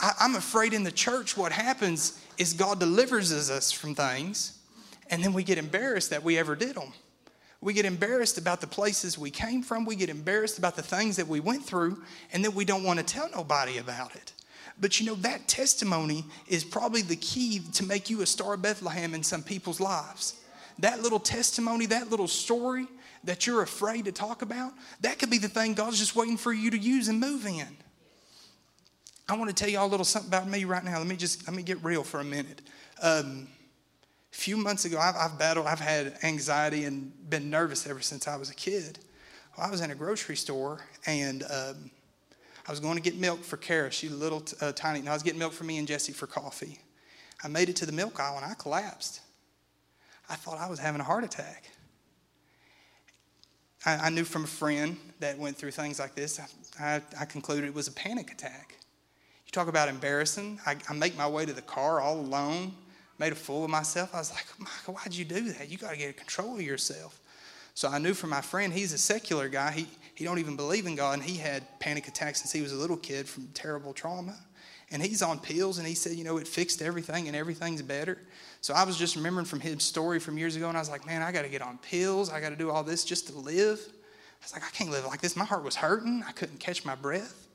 I, 0.00 0.12
I'm 0.18 0.34
afraid 0.34 0.72
in 0.72 0.82
the 0.82 0.92
church, 0.92 1.36
what 1.36 1.52
happens 1.52 2.18
is 2.38 2.54
God 2.54 2.80
delivers 2.80 3.32
us 3.50 3.70
from 3.70 3.94
things, 3.94 4.58
and 5.10 5.22
then 5.22 5.34
we 5.34 5.44
get 5.44 5.58
embarrassed 5.58 6.08
that 6.08 6.22
we 6.22 6.38
ever 6.38 6.56
did 6.56 6.74
them. 6.74 6.94
We 7.62 7.72
get 7.72 7.84
embarrassed 7.84 8.38
about 8.38 8.60
the 8.60 8.66
places 8.66 9.16
we 9.16 9.30
came 9.30 9.62
from. 9.62 9.84
We 9.84 9.94
get 9.94 10.10
embarrassed 10.10 10.58
about 10.58 10.74
the 10.74 10.82
things 10.82 11.16
that 11.16 11.28
we 11.28 11.38
went 11.38 11.64
through, 11.64 12.02
and 12.32 12.44
then 12.44 12.54
we 12.54 12.64
don't 12.64 12.82
want 12.82 12.98
to 12.98 13.04
tell 13.04 13.30
nobody 13.30 13.78
about 13.78 14.16
it. 14.16 14.32
But 14.80 14.98
you 14.98 15.06
know, 15.06 15.14
that 15.16 15.46
testimony 15.46 16.24
is 16.48 16.64
probably 16.64 17.02
the 17.02 17.16
key 17.16 17.60
to 17.74 17.84
make 17.84 18.10
you 18.10 18.20
a 18.20 18.26
star 18.26 18.54
of 18.54 18.62
Bethlehem 18.62 19.14
in 19.14 19.22
some 19.22 19.44
people's 19.44 19.78
lives. 19.78 20.40
That 20.80 21.02
little 21.02 21.20
testimony, 21.20 21.86
that 21.86 22.10
little 22.10 22.26
story 22.26 22.88
that 23.22 23.46
you're 23.46 23.62
afraid 23.62 24.06
to 24.06 24.12
talk 24.12 24.42
about, 24.42 24.72
that 25.02 25.20
could 25.20 25.30
be 25.30 25.38
the 25.38 25.48
thing 25.48 25.74
God's 25.74 26.00
just 26.00 26.16
waiting 26.16 26.36
for 26.36 26.52
you 26.52 26.72
to 26.72 26.78
use 26.78 27.06
and 27.06 27.20
move 27.20 27.46
in. 27.46 27.76
I 29.28 29.36
want 29.36 29.50
to 29.50 29.54
tell 29.54 29.68
you 29.68 29.78
all 29.78 29.86
a 29.86 29.88
little 29.88 30.04
something 30.04 30.30
about 30.30 30.48
me 30.48 30.64
right 30.64 30.82
now. 30.82 30.98
Let 30.98 31.06
me 31.06 31.14
just 31.14 31.46
let 31.46 31.54
me 31.54 31.62
get 31.62 31.82
real 31.84 32.02
for 32.02 32.18
a 32.18 32.24
minute. 32.24 32.60
Um, 33.00 33.46
a 34.32 34.34
few 34.34 34.56
months 34.56 34.84
ago, 34.84 34.98
I've, 34.98 35.16
I've, 35.16 35.38
battled, 35.38 35.66
I've 35.66 35.80
had 35.80 36.14
anxiety 36.22 36.84
and 36.84 37.12
been 37.28 37.50
nervous 37.50 37.86
ever 37.86 38.00
since 38.00 38.26
I 38.26 38.36
was 38.36 38.50
a 38.50 38.54
kid. 38.54 38.98
Well, 39.56 39.66
I 39.66 39.70
was 39.70 39.80
in 39.82 39.90
a 39.90 39.94
grocery 39.94 40.36
store 40.36 40.80
and 41.06 41.42
um, 41.44 41.90
I 42.66 42.70
was 42.70 42.80
going 42.80 42.96
to 42.96 43.02
get 43.02 43.16
milk 43.16 43.44
for 43.44 43.58
Kara. 43.58 43.90
She's 43.90 44.12
a 44.12 44.16
little 44.16 44.42
uh, 44.60 44.72
tiny. 44.72 45.00
And 45.00 45.08
I 45.08 45.12
was 45.12 45.22
getting 45.22 45.38
milk 45.38 45.52
for 45.52 45.64
me 45.64 45.78
and 45.78 45.86
Jesse 45.86 46.12
for 46.12 46.26
coffee. 46.26 46.78
I 47.44 47.48
made 47.48 47.68
it 47.68 47.76
to 47.76 47.86
the 47.86 47.92
milk 47.92 48.18
aisle 48.20 48.36
and 48.36 48.44
I 48.44 48.54
collapsed. 48.54 49.20
I 50.30 50.36
thought 50.36 50.58
I 50.58 50.68
was 50.70 50.78
having 50.78 51.00
a 51.00 51.04
heart 51.04 51.24
attack. 51.24 51.64
I, 53.84 53.96
I 53.96 54.10
knew 54.10 54.24
from 54.24 54.44
a 54.44 54.48
friend 54.48 54.96
that 55.20 55.38
went 55.38 55.56
through 55.56 55.72
things 55.72 55.98
like 55.98 56.14
this, 56.14 56.40
I, 56.40 56.94
I, 56.94 57.02
I 57.20 57.24
concluded 57.26 57.66
it 57.66 57.74
was 57.74 57.88
a 57.88 57.92
panic 57.92 58.30
attack. 58.30 58.76
You 59.44 59.50
talk 59.50 59.68
about 59.68 59.90
embarrassing. 59.90 60.58
I 60.64 60.76
make 60.94 61.18
my 61.18 61.28
way 61.28 61.44
to 61.44 61.52
the 61.52 61.62
car 61.62 62.00
all 62.00 62.18
alone, 62.18 62.72
made 63.22 63.32
a 63.32 63.36
fool 63.36 63.62
of 63.62 63.70
myself. 63.70 64.12
I 64.16 64.18
was 64.18 64.32
like, 64.32 64.46
Michael, 64.58 64.94
why'd 64.94 65.14
you 65.14 65.24
do 65.24 65.52
that? 65.52 65.70
You 65.70 65.78
got 65.78 65.92
to 65.92 65.96
get 65.96 66.16
control 66.16 66.56
of 66.56 66.62
yourself. 66.62 67.20
So 67.74 67.88
I 67.88 67.98
knew 67.98 68.14
from 68.14 68.30
my 68.30 68.40
friend, 68.40 68.72
he's 68.72 68.92
a 68.92 68.98
secular 68.98 69.48
guy. 69.48 69.70
He, 69.70 69.86
he 70.16 70.24
don't 70.24 70.40
even 70.40 70.56
believe 70.56 70.86
in 70.86 70.96
God, 70.96 71.20
and 71.20 71.22
he 71.22 71.38
had 71.38 71.62
panic 71.78 72.08
attacks 72.08 72.40
since 72.40 72.50
he 72.50 72.62
was 72.62 72.72
a 72.72 72.74
little 72.74 72.96
kid 72.96 73.28
from 73.28 73.46
terrible 73.54 73.92
trauma. 73.92 74.34
And 74.90 75.00
he's 75.00 75.22
on 75.22 75.38
pills, 75.38 75.78
and 75.78 75.86
he 75.86 75.94
said, 75.94 76.14
you 76.14 76.24
know, 76.24 76.38
it 76.38 76.48
fixed 76.48 76.82
everything, 76.82 77.28
and 77.28 77.36
everything's 77.36 77.80
better. 77.80 78.18
So 78.60 78.74
I 78.74 78.82
was 78.82 78.96
just 78.96 79.14
remembering 79.14 79.46
from 79.46 79.60
his 79.60 79.84
story 79.84 80.18
from 80.18 80.36
years 80.36 80.56
ago, 80.56 80.66
and 80.66 80.76
I 80.76 80.80
was 80.80 80.90
like, 80.90 81.06
man, 81.06 81.22
I 81.22 81.30
got 81.30 81.42
to 81.42 81.48
get 81.48 81.62
on 81.62 81.78
pills. 81.78 82.28
I 82.28 82.40
got 82.40 82.48
to 82.48 82.56
do 82.56 82.72
all 82.72 82.82
this 82.82 83.04
just 83.04 83.28
to 83.28 83.38
live. 83.38 83.78
I 83.88 84.44
was 84.44 84.52
like, 84.52 84.64
I 84.64 84.70
can't 84.70 84.90
live 84.90 85.06
like 85.06 85.20
this. 85.20 85.36
My 85.36 85.44
heart 85.44 85.62
was 85.62 85.76
hurting. 85.76 86.24
I 86.26 86.32
couldn't 86.32 86.58
catch 86.58 86.84
my 86.84 86.96
breath. 86.96 87.46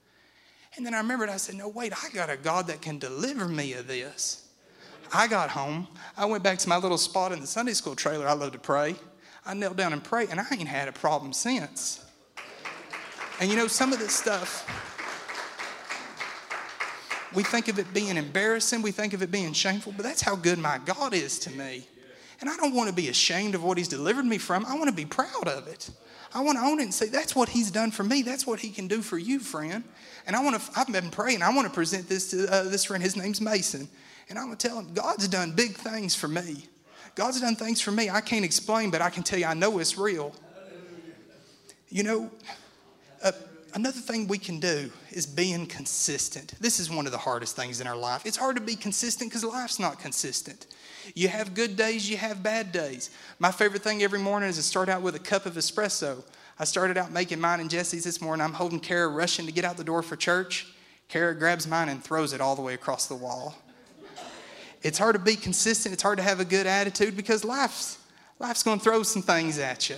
And 0.77 0.85
then 0.85 0.93
I 0.93 0.99
remembered, 0.99 1.27
I 1.27 1.35
said, 1.35 1.55
no, 1.55 1.67
wait, 1.67 1.91
I 1.91 2.09
got 2.13 2.29
a 2.29 2.37
God 2.37 2.67
that 2.67 2.81
can 2.81 2.99
deliver 2.99 3.49
me 3.49 3.73
of 3.73 3.87
this. 3.87 4.46
I 5.13 5.27
got 5.27 5.49
home. 5.49 5.87
I 6.17 6.25
went 6.25 6.43
back 6.43 6.57
to 6.59 6.69
my 6.69 6.77
little 6.77 6.97
spot 6.97 7.31
in 7.31 7.39
the 7.39 7.47
Sunday 7.47 7.73
school 7.73 7.95
trailer. 7.95 8.27
I 8.27 8.33
love 8.33 8.51
to 8.53 8.59
pray. 8.59 8.95
I 9.45 9.53
knelt 9.53 9.77
down 9.77 9.93
and 9.93 10.03
prayed, 10.03 10.29
and 10.29 10.39
I 10.39 10.45
ain't 10.51 10.67
had 10.67 10.87
a 10.87 10.91
problem 10.91 11.31
since. 11.33 12.03
And 13.39 13.49
you 13.49 13.55
know, 13.55 13.67
some 13.67 13.93
of 13.93 13.99
this 13.99 14.13
stuff, 14.13 14.65
we 17.33 17.43
think 17.43 17.67
of 17.67 17.79
it 17.79 17.93
being 17.93 18.17
embarrassing, 18.17 18.81
we 18.81 18.91
think 18.91 19.13
of 19.13 19.21
it 19.21 19.31
being 19.31 19.53
shameful, 19.53 19.93
but 19.95 20.03
that's 20.03 20.21
how 20.21 20.35
good 20.35 20.57
my 20.57 20.79
God 20.79 21.13
is 21.13 21.39
to 21.39 21.51
me. 21.51 21.87
And 22.41 22.49
I 22.49 22.55
don't 22.57 22.75
want 22.75 22.89
to 22.89 22.95
be 22.95 23.09
ashamed 23.09 23.55
of 23.55 23.63
what 23.63 23.77
He's 23.77 23.87
delivered 23.87 24.25
me 24.25 24.37
from. 24.37 24.65
I 24.65 24.75
want 24.75 24.89
to 24.89 24.95
be 24.95 25.05
proud 25.05 25.47
of 25.47 25.67
it. 25.67 25.89
I 26.33 26.41
want 26.41 26.57
to 26.57 26.63
own 26.63 26.79
it 26.79 26.83
and 26.83 26.93
say, 26.93 27.07
that's 27.07 27.35
what 27.35 27.49
He's 27.49 27.71
done 27.71 27.91
for 27.91 28.03
me. 28.03 28.21
That's 28.21 28.45
what 28.45 28.59
He 28.59 28.69
can 28.69 28.87
do 28.87 29.01
for 29.01 29.17
you, 29.17 29.39
friend. 29.39 29.83
And 30.25 30.35
I 30.35 30.43
want 30.43 30.61
to, 30.61 30.79
I've 30.79 30.91
been 30.91 31.09
praying. 31.09 31.41
I 31.41 31.55
want 31.55 31.67
to 31.67 31.73
present 31.73 32.09
this 32.09 32.29
to 32.31 32.51
uh, 32.51 32.63
this 32.63 32.85
friend. 32.85 33.01
His 33.01 33.15
name's 33.15 33.39
Mason. 33.39 33.87
And 34.29 34.37
I'm 34.37 34.45
going 34.45 34.57
to 34.57 34.67
tell 34.67 34.79
him, 34.79 34.93
God's 34.93 35.27
done 35.27 35.51
big 35.51 35.75
things 35.75 36.15
for 36.15 36.27
me. 36.27 36.67
God's 37.15 37.41
done 37.41 37.55
things 37.55 37.81
for 37.81 37.91
me 37.91 38.09
I 38.09 38.21
can't 38.21 38.45
explain, 38.45 38.91
but 38.91 39.01
I 39.01 39.09
can 39.09 39.23
tell 39.23 39.39
you 39.39 39.45
I 39.45 39.53
know 39.53 39.79
it's 39.79 39.97
real. 39.97 40.35
You 41.89 42.03
know, 42.03 42.31
uh, 43.23 43.31
another 43.73 43.99
thing 43.99 44.27
we 44.27 44.37
can 44.37 44.59
do 44.59 44.91
is 45.11 45.25
being 45.25 45.65
consistent. 45.65 46.53
This 46.59 46.79
is 46.79 46.91
one 46.91 47.05
of 47.05 47.11
the 47.11 47.17
hardest 47.17 47.55
things 47.55 47.79
in 47.81 47.87
our 47.87 47.95
life. 47.95 48.25
It's 48.25 48.37
hard 48.37 48.55
to 48.57 48.61
be 48.61 48.75
consistent 48.75 49.31
because 49.31 49.43
life's 49.43 49.79
not 49.79 49.99
consistent. 49.99 50.67
You 51.15 51.29
have 51.29 51.53
good 51.53 51.77
days, 51.77 52.09
you 52.09 52.17
have 52.17 52.43
bad 52.43 52.71
days. 52.71 53.09
My 53.39 53.51
favorite 53.51 53.81
thing 53.81 54.03
every 54.03 54.19
morning 54.19 54.49
is 54.49 54.57
to 54.57 54.63
start 54.63 54.89
out 54.89 55.01
with 55.01 55.15
a 55.15 55.19
cup 55.19 55.45
of 55.45 55.53
espresso. 55.53 56.23
I 56.59 56.65
started 56.65 56.97
out 56.97 57.11
making 57.11 57.39
mine 57.39 57.61
and 57.61 57.69
Jesse's 57.69 58.03
this 58.03 58.21
morning. 58.21 58.43
I'm 58.43 58.53
holding 58.53 58.79
Kara, 58.79 59.07
rushing 59.07 59.45
to 59.45 59.51
get 59.51 59.63
out 59.63 59.77
the 59.77 59.83
door 59.83 60.03
for 60.03 60.17
church. 60.17 60.67
Kara 61.07 61.33
grabs 61.33 61.65
mine 61.65 61.87
and 61.87 62.03
throws 62.03 62.33
it 62.33 62.41
all 62.41 62.55
the 62.55 62.61
way 62.61 62.73
across 62.73 63.07
the 63.07 63.15
wall. 63.15 63.55
It's 64.83 64.97
hard 64.97 65.15
to 65.15 65.21
be 65.21 65.35
consistent. 65.35 65.93
It's 65.93 66.03
hard 66.03 66.17
to 66.17 66.23
have 66.23 66.39
a 66.39 66.45
good 66.45 66.67
attitude 66.67 67.15
because 67.17 67.43
life's, 67.43 67.97
life's 68.39 68.63
going 68.63 68.79
to 68.79 68.83
throw 68.83 69.03
some 69.03 69.21
things 69.21 69.57
at 69.59 69.89
you. 69.89 69.97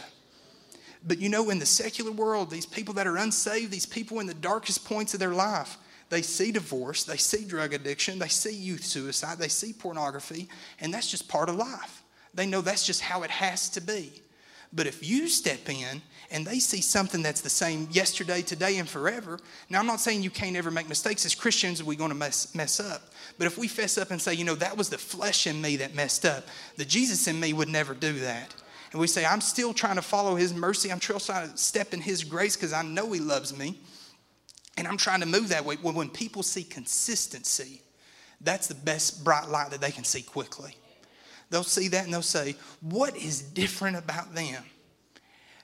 But 1.06 1.20
you 1.20 1.30
know, 1.30 1.50
in 1.50 1.60
the 1.60 1.65
secular 1.65 2.12
world, 2.12 2.50
these 2.50 2.65
people 2.65 2.94
that 2.96 3.08
are 3.08 3.18
unsaved, 3.18 3.72
these 3.72 3.86
people 3.86 4.20
in 4.20 4.28
the 4.28 4.34
darkest 4.34 4.86
points 4.86 5.13
of 5.13 5.20
their 5.20 5.34
life, 5.34 5.78
they 6.10 6.22
see 6.22 6.52
divorce, 6.52 7.04
they 7.04 7.18
see 7.18 7.46
drug 7.46 7.74
addiction, 7.74 8.20
they 8.20 8.28
see 8.28 8.54
youth 8.54 8.84
suicide, 8.84 9.38
they 9.38 9.48
see 9.48 9.74
pornography, 9.74 10.50
and 10.82 10.94
that's 10.94 11.10
just 11.10 11.28
part 11.28 11.50
of 11.50 11.56
life. 11.56 12.04
They 12.34 12.46
know 12.46 12.62
that's 12.62 12.86
just 12.86 13.02
how 13.02 13.24
it 13.24 13.30
has 13.30 13.70
to 13.72 13.82
be. 13.82 14.12
But 14.74 14.88
if 14.88 15.08
you 15.08 15.30
step 15.30 15.70
in 15.70 16.02
and 16.32 16.46
they 16.46 16.60
see 16.60 16.82
something 16.82 17.24
that's 17.24 17.42
the 17.42 17.50
same 17.50 17.88
yesterday, 17.92 18.42
today, 18.42 18.78
and 18.78 18.88
forever, 18.88 19.39
now 19.70 19.80
I'm 19.80 19.88
not 19.88 20.00
saying 20.00 20.22
you 20.22 20.30
can't 20.30 20.56
ever 20.56 20.70
make 20.70 20.88
mistakes. 20.88 21.26
As 21.26 21.34
Christians, 21.34 21.84
we're 21.84 21.98
going 21.98 22.12
to 22.12 22.15
mess, 22.15 22.54
mess 22.54 22.80
up. 22.80 23.02
But 23.38 23.48
if 23.48 23.58
we 23.58 23.68
fess 23.68 23.98
up 23.98 24.12
and 24.12 24.22
say, 24.22 24.36
you 24.36 24.44
know, 24.44 24.56
that 24.56 24.78
was 24.78 24.89
the 24.89 24.98
flesh 24.98 25.48
in 25.48 25.60
me 25.60 25.78
that 25.78 25.96
messed 25.96 26.26
up, 26.26 26.46
the 26.78 26.86
Jesus 26.86 27.28
in 27.28 27.39
me 27.39 27.54
would 27.54 27.70
never 27.70 27.96
do 27.96 28.20
that. 28.20 28.54
And 28.92 29.02
we 29.02 29.08
say, 29.08 29.26
I'm 29.26 29.42
still 29.42 29.74
trying 29.74 29.96
to 29.96 30.02
follow 30.02 30.36
his 30.36 30.54
mercy. 30.54 30.92
I'm 30.92 31.02
still 31.02 31.20
trying 31.20 31.50
to 31.50 31.58
step 31.58 31.94
in 31.94 32.02
his 32.02 32.24
grace 32.24 32.56
because 32.56 32.74
I 32.74 32.84
know 32.84 33.12
he 33.12 33.20
loves 33.20 33.58
me. 33.58 33.80
And 34.78 34.88
I'm 34.88 34.98
trying 34.98 35.20
to 35.22 35.26
move 35.26 35.50
that 35.50 35.65
way. 35.65 35.78
Well, 35.82 35.94
when 35.94 36.10
people 36.10 36.44
see 36.44 36.63
consistency, 36.63 37.82
that's 38.42 38.68
the 38.68 38.76
best 38.76 39.24
bright 39.24 39.50
light 39.50 39.72
that 39.72 39.82
they 39.82 39.92
can 39.92 40.04
see 40.04 40.22
quickly. 40.22 40.76
They'll 41.50 41.63
see 41.63 41.88
that 41.89 42.06
and 42.06 42.13
they'll 42.13 42.22
say, 42.22 42.56
What 42.82 43.18
is 43.18 43.42
different 43.42 43.98
about 43.98 44.34
them? 44.34 44.63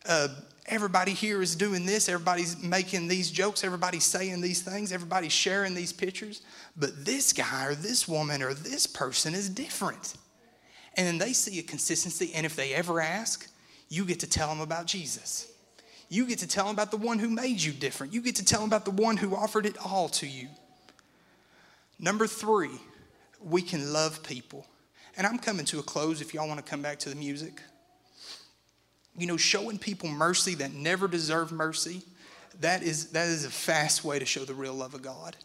Uh, 0.08 0.28
everybody 0.68 1.14
here 1.14 1.42
is 1.42 1.56
doing 1.56 1.86
this. 1.86 2.10
Everybody's 2.10 2.62
making 2.62 3.08
these 3.08 3.30
jokes. 3.32 3.64
Everybody's 3.64 4.04
saying 4.04 4.42
these 4.42 4.62
things. 4.62 4.92
Everybody's 4.92 5.32
sharing 5.32 5.76
these 5.76 5.94
pictures. 5.94 6.42
But 6.76 7.06
this 7.06 7.34
guy 7.34 7.66
or 7.66 7.76
this 7.76 8.08
woman 8.08 8.42
or 8.42 8.54
this 8.54 8.88
person 8.88 9.34
is 9.34 9.50
different. 9.50 10.16
And 10.96 11.06
then 11.06 11.18
they 11.18 11.34
see 11.34 11.60
a 11.60 11.64
consistency. 11.64 12.32
And 12.34 12.46
if 12.46 12.56
they 12.56 12.74
ever 12.74 13.00
ask, 13.00 13.48
you 13.90 14.06
get 14.06 14.20
to 14.22 14.30
tell 14.30 14.50
them 14.50 14.62
about 14.62 14.88
Jesus. 14.88 15.52
You 16.10 16.26
get 16.26 16.40
to 16.40 16.48
tell 16.48 16.66
them 16.66 16.76
about 16.76 16.92
the 16.92 16.98
one 16.98 17.20
who 17.20 17.30
made 17.30 17.62
you 17.62 17.72
different. 17.72 18.14
You 18.14 18.22
get 18.22 18.36
to 18.38 18.46
tell 18.46 18.62
them 18.62 18.70
about 18.70 18.86
the 18.86 18.92
one 18.92 19.18
who 19.18 19.36
offered 19.36 19.66
it 19.66 19.76
all 19.84 20.10
to 20.10 20.28
you. 20.28 20.48
Number 22.00 22.28
three, 22.28 22.72
we 23.42 23.62
can 23.62 23.94
love 23.94 24.22
people. 24.24 24.66
And 25.18 25.26
I'm 25.26 25.40
coming 25.40 25.66
to 25.68 25.80
a 25.80 25.84
close 25.84 26.22
if 26.22 26.34
y'all 26.34 26.48
want 26.48 26.64
to 26.64 26.70
come 26.70 26.82
back 26.82 27.00
to 27.00 27.10
the 27.10 27.16
music. 27.16 27.62
You 29.18 29.28
know, 29.28 29.38
showing 29.38 29.78
people 29.78 30.10
mercy 30.10 30.56
that 30.56 30.74
never 30.74 31.08
deserve 31.08 31.52
mercy, 31.52 32.02
that 32.62 32.84
is, 32.84 33.08
that 33.12 33.28
is 33.28 33.46
a 33.46 33.50
fast 33.50 34.04
way 34.04 34.20
to 34.20 34.26
show 34.26 34.46
the 34.46 34.54
real 34.54 34.74
love 34.74 34.94
of 34.94 35.02
God. 35.02 35.36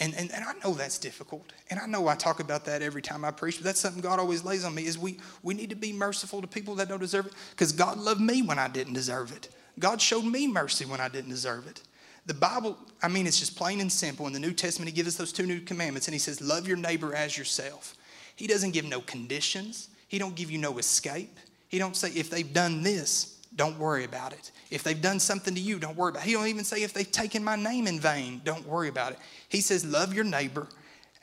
And, 0.00 0.12
and, 0.16 0.32
and 0.32 0.44
I 0.44 0.52
know 0.64 0.74
that's 0.74 0.98
difficult. 0.98 1.52
And 1.70 1.78
I 1.78 1.86
know 1.86 2.08
I 2.08 2.16
talk 2.16 2.40
about 2.40 2.64
that 2.64 2.82
every 2.82 3.02
time 3.02 3.24
I 3.24 3.30
preach, 3.30 3.58
but 3.58 3.64
that's 3.64 3.80
something 3.80 4.02
God 4.02 4.18
always 4.18 4.44
lays 4.44 4.64
on 4.64 4.74
me 4.74 4.86
is 4.86 4.98
we, 4.98 5.18
we 5.42 5.54
need 5.54 5.70
to 5.70 5.76
be 5.76 5.92
merciful 5.92 6.40
to 6.40 6.48
people 6.48 6.74
that 6.76 6.88
don't 6.88 7.00
deserve 7.00 7.26
it 7.26 7.32
because 7.50 7.72
God 7.72 7.98
loved 7.98 8.20
me 8.20 8.42
when 8.42 8.58
I 8.58 8.66
didn't 8.66 8.94
deserve 8.94 9.30
it. 9.30 9.50
God 9.78 10.00
showed 10.00 10.24
me 10.24 10.48
mercy 10.48 10.84
when 10.84 11.00
I 11.00 11.08
didn't 11.08 11.30
deserve 11.30 11.68
it. 11.68 11.80
The 12.26 12.34
Bible, 12.34 12.78
I 13.02 13.08
mean, 13.08 13.26
it's 13.26 13.38
just 13.38 13.56
plain 13.56 13.80
and 13.80 13.92
simple. 13.92 14.26
In 14.26 14.32
the 14.32 14.40
New 14.40 14.52
Testament, 14.52 14.88
He 14.88 14.94
gives 14.94 15.08
us 15.08 15.16
those 15.16 15.32
two 15.32 15.46
new 15.46 15.60
commandments, 15.60 16.08
and 16.08 16.14
He 16.14 16.18
says, 16.18 16.40
love 16.40 16.66
your 16.66 16.76
neighbor 16.76 17.14
as 17.14 17.36
yourself. 17.36 17.94
He 18.34 18.46
doesn't 18.46 18.70
give 18.70 18.84
no 18.84 19.00
conditions. 19.00 19.90
He 20.08 20.18
don't 20.18 20.34
give 20.34 20.50
you 20.50 20.58
no 20.58 20.78
escape. 20.78 21.38
He 21.74 21.80
don't 21.80 21.96
say, 21.96 22.10
if 22.10 22.30
they've 22.30 22.52
done 22.52 22.84
this, 22.84 23.40
don't 23.56 23.76
worry 23.80 24.04
about 24.04 24.32
it. 24.32 24.52
If 24.70 24.84
they've 24.84 25.02
done 25.02 25.18
something 25.18 25.56
to 25.56 25.60
you, 25.60 25.80
don't 25.80 25.96
worry 25.96 26.10
about 26.10 26.22
it. 26.22 26.28
He 26.28 26.32
don't 26.34 26.46
even 26.46 26.62
say 26.62 26.84
if 26.84 26.92
they've 26.92 27.10
taken 27.10 27.42
my 27.42 27.56
name 27.56 27.88
in 27.88 27.98
vain, 27.98 28.40
don't 28.44 28.64
worry 28.64 28.86
about 28.86 29.10
it. 29.10 29.18
He 29.48 29.60
says, 29.60 29.84
love 29.84 30.14
your 30.14 30.22
neighbor 30.22 30.68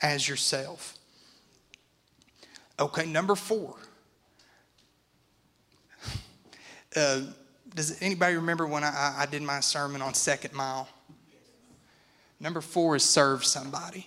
as 0.02 0.28
yourself. 0.28 0.98
Okay, 2.78 3.06
number 3.06 3.34
four. 3.34 3.76
Uh, 6.94 7.22
does 7.74 8.02
anybody 8.02 8.36
remember 8.36 8.66
when 8.66 8.84
I, 8.84 9.14
I 9.20 9.24
did 9.24 9.40
my 9.40 9.60
sermon 9.60 10.02
on 10.02 10.12
second 10.12 10.52
mile? 10.52 10.86
Number 12.38 12.60
four 12.60 12.96
is 12.96 13.02
serve 13.02 13.46
somebody. 13.46 14.06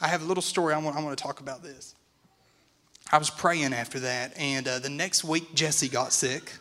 I 0.00 0.06
have 0.06 0.22
a 0.22 0.24
little 0.24 0.40
story 0.40 0.72
I 0.72 0.78
want, 0.78 0.96
I 0.96 1.02
want 1.02 1.18
to 1.18 1.20
talk 1.20 1.40
about 1.40 1.64
this. 1.64 1.96
I 3.14 3.18
was 3.18 3.30
praying 3.30 3.72
after 3.74 4.00
that, 4.00 4.36
and 4.36 4.66
uh, 4.66 4.80
the 4.80 4.90
next 4.90 5.22
week 5.22 5.54
Jesse 5.54 5.88
got 5.88 6.12
sick, 6.12 6.52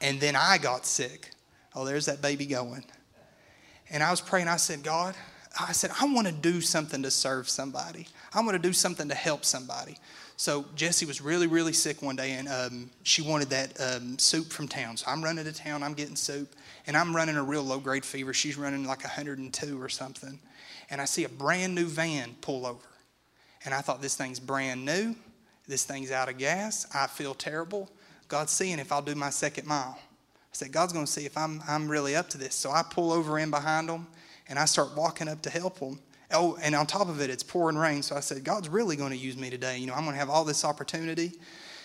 and 0.00 0.20
then 0.20 0.36
I 0.36 0.58
got 0.58 0.86
sick. 0.86 1.30
Oh, 1.74 1.84
there's 1.84 2.06
that 2.06 2.22
baby 2.22 2.46
going. 2.46 2.84
And 3.90 4.00
I 4.00 4.12
was 4.12 4.20
praying, 4.20 4.46
I 4.46 4.58
said, 4.58 4.84
God, 4.84 5.16
I 5.58 5.72
said, 5.72 5.90
I 6.00 6.04
want 6.04 6.28
to 6.28 6.32
do 6.32 6.60
something 6.60 7.02
to 7.02 7.10
serve 7.10 7.48
somebody. 7.48 8.06
I 8.32 8.42
want 8.42 8.52
to 8.52 8.60
do 8.60 8.72
something 8.72 9.08
to 9.08 9.14
help 9.16 9.44
somebody. 9.44 9.96
So 10.36 10.66
Jesse 10.76 11.04
was 11.04 11.20
really, 11.20 11.48
really 11.48 11.72
sick 11.72 12.00
one 12.00 12.14
day, 12.14 12.34
and 12.34 12.48
um, 12.48 12.90
she 13.02 13.20
wanted 13.20 13.50
that 13.50 13.72
um, 13.80 14.20
soup 14.20 14.52
from 14.52 14.68
town. 14.68 14.96
So 14.96 15.10
I'm 15.10 15.20
running 15.20 15.46
to 15.46 15.52
town, 15.52 15.82
I'm 15.82 15.94
getting 15.94 16.14
soup, 16.14 16.54
and 16.86 16.96
I'm 16.96 17.12
running 17.16 17.34
a 17.34 17.42
real 17.42 17.64
low 17.64 17.80
grade 17.80 18.04
fever. 18.04 18.32
She's 18.32 18.56
running 18.56 18.86
like 18.86 19.02
102 19.02 19.82
or 19.82 19.88
something. 19.88 20.38
And 20.90 21.00
I 21.00 21.06
see 21.06 21.24
a 21.24 21.28
brand 21.28 21.74
new 21.74 21.86
van 21.86 22.36
pull 22.40 22.66
over. 22.66 22.86
And 23.64 23.74
I 23.74 23.80
thought, 23.80 24.00
this 24.00 24.14
thing's 24.14 24.38
brand 24.38 24.84
new. 24.84 25.16
This 25.66 25.84
thing's 25.84 26.10
out 26.10 26.28
of 26.28 26.38
gas. 26.38 26.86
I 26.94 27.06
feel 27.06 27.34
terrible. 27.34 27.90
God's 28.28 28.52
seeing 28.52 28.78
if 28.78 28.90
I'll 28.92 29.02
do 29.02 29.14
my 29.14 29.30
second 29.30 29.66
mile. 29.66 29.98
I 29.98 30.54
said, 30.54 30.72
God's 30.72 30.92
going 30.92 31.06
to 31.06 31.10
see 31.10 31.24
if 31.24 31.36
I'm, 31.36 31.62
I'm 31.68 31.88
really 31.88 32.16
up 32.16 32.28
to 32.30 32.38
this. 32.38 32.54
So 32.54 32.70
I 32.70 32.82
pull 32.82 33.12
over 33.12 33.38
in 33.38 33.50
behind 33.50 33.88
them, 33.88 34.06
and 34.48 34.58
I 34.58 34.64
start 34.64 34.96
walking 34.96 35.28
up 35.28 35.40
to 35.42 35.50
help 35.50 35.78
them. 35.78 35.98
Oh, 36.30 36.58
and 36.62 36.74
on 36.74 36.86
top 36.86 37.08
of 37.08 37.20
it, 37.20 37.30
it's 37.30 37.42
pouring 37.42 37.76
rain. 37.76 38.02
So 38.02 38.16
I 38.16 38.20
said, 38.20 38.42
God's 38.42 38.68
really 38.68 38.96
going 38.96 39.10
to 39.10 39.16
use 39.16 39.36
me 39.36 39.50
today. 39.50 39.78
You 39.78 39.86
know, 39.86 39.94
I'm 39.94 40.04
going 40.04 40.14
to 40.14 40.18
have 40.18 40.30
all 40.30 40.44
this 40.44 40.64
opportunity. 40.64 41.32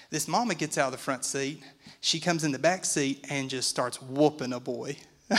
This 0.09 0.27
mama 0.27 0.55
gets 0.55 0.77
out 0.77 0.87
of 0.87 0.91
the 0.93 0.97
front 0.97 1.25
seat. 1.25 1.61
She 1.99 2.19
comes 2.19 2.43
in 2.43 2.51
the 2.51 2.59
back 2.59 2.85
seat 2.85 3.25
and 3.29 3.49
just 3.49 3.69
starts 3.69 4.01
whooping 4.01 4.53
a 4.53 4.59
boy. 4.59 4.97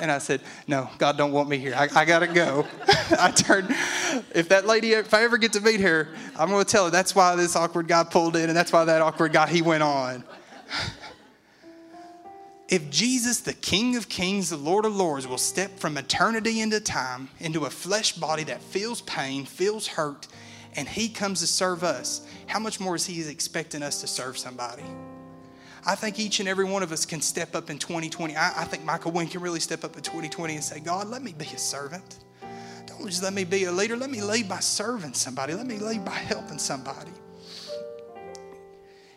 and 0.00 0.10
I 0.10 0.18
said, 0.18 0.40
No, 0.66 0.88
God 0.98 1.16
don't 1.16 1.32
want 1.32 1.48
me 1.48 1.58
here. 1.58 1.74
I, 1.76 1.88
I 1.94 2.04
got 2.04 2.20
to 2.20 2.26
go. 2.26 2.66
I 3.18 3.30
turned, 3.30 3.68
if 4.34 4.48
that 4.48 4.66
lady, 4.66 4.92
if 4.92 5.12
I 5.14 5.22
ever 5.22 5.38
get 5.38 5.52
to 5.54 5.60
meet 5.60 5.80
her, 5.80 6.08
I'm 6.36 6.48
to 6.48 6.64
tell 6.64 6.86
her 6.86 6.90
that's 6.90 7.14
why 7.14 7.36
this 7.36 7.56
awkward 7.56 7.88
guy 7.88 8.04
pulled 8.04 8.36
in 8.36 8.48
and 8.48 8.56
that's 8.56 8.72
why 8.72 8.84
that 8.84 9.02
awkward 9.02 9.32
guy, 9.32 9.48
he 9.48 9.62
went 9.62 9.82
on 9.82 10.24
if 12.68 12.88
Jesus, 12.90 13.40
the 13.40 13.52
King 13.52 13.96
of 13.96 14.08
Kings, 14.08 14.50
the 14.50 14.56
Lord 14.56 14.84
of 14.84 14.94
Lords, 14.94 15.26
will 15.26 15.38
step 15.38 15.78
from 15.78 15.98
eternity 15.98 16.60
into 16.60 16.80
time 16.80 17.28
into 17.40 17.64
a 17.64 17.70
flesh 17.70 18.12
body 18.12 18.44
that 18.44 18.62
feels 18.62 19.02
pain, 19.02 19.44
feels 19.44 19.86
hurt, 19.86 20.28
and 20.76 20.88
He 20.88 21.08
comes 21.08 21.40
to 21.40 21.46
serve 21.46 21.82
us, 21.82 22.26
how 22.46 22.58
much 22.58 22.80
more 22.80 22.94
is 22.94 23.06
He 23.06 23.28
expecting 23.28 23.82
us 23.82 24.00
to 24.00 24.06
serve 24.06 24.38
somebody? 24.38 24.84
I 25.86 25.94
think 25.94 26.18
each 26.18 26.40
and 26.40 26.48
every 26.48 26.64
one 26.64 26.82
of 26.82 26.92
us 26.92 27.06
can 27.06 27.20
step 27.20 27.54
up 27.54 27.70
in 27.70 27.78
2020. 27.78 28.36
I, 28.36 28.62
I 28.62 28.64
think 28.64 28.84
Michael 28.84 29.12
Wynn 29.12 29.28
can 29.28 29.40
really 29.40 29.60
step 29.60 29.84
up 29.84 29.96
in 29.96 30.02
2020 30.02 30.54
and 30.54 30.62
say, 30.62 30.80
God, 30.80 31.08
let 31.08 31.22
me 31.22 31.32
be 31.32 31.46
a 31.46 31.58
servant. 31.58 32.18
Don't 32.86 33.06
just 33.06 33.22
let 33.22 33.32
me 33.32 33.44
be 33.44 33.64
a 33.64 33.72
leader. 33.72 33.96
Let 33.96 34.10
me 34.10 34.22
lead 34.22 34.48
by 34.48 34.60
serving 34.60 35.14
somebody. 35.14 35.54
Let 35.54 35.66
me 35.66 35.78
lead 35.78 36.04
by 36.04 36.12
helping 36.12 36.58
somebody. 36.58 37.12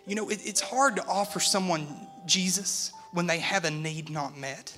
You 0.05 0.15
know, 0.15 0.29
it, 0.29 0.39
it's 0.43 0.61
hard 0.61 0.95
to 0.97 1.05
offer 1.05 1.39
someone 1.39 1.87
Jesus 2.25 2.91
when 3.11 3.27
they 3.27 3.39
have 3.39 3.65
a 3.65 3.71
need 3.71 4.09
not 4.09 4.37
met. 4.37 4.77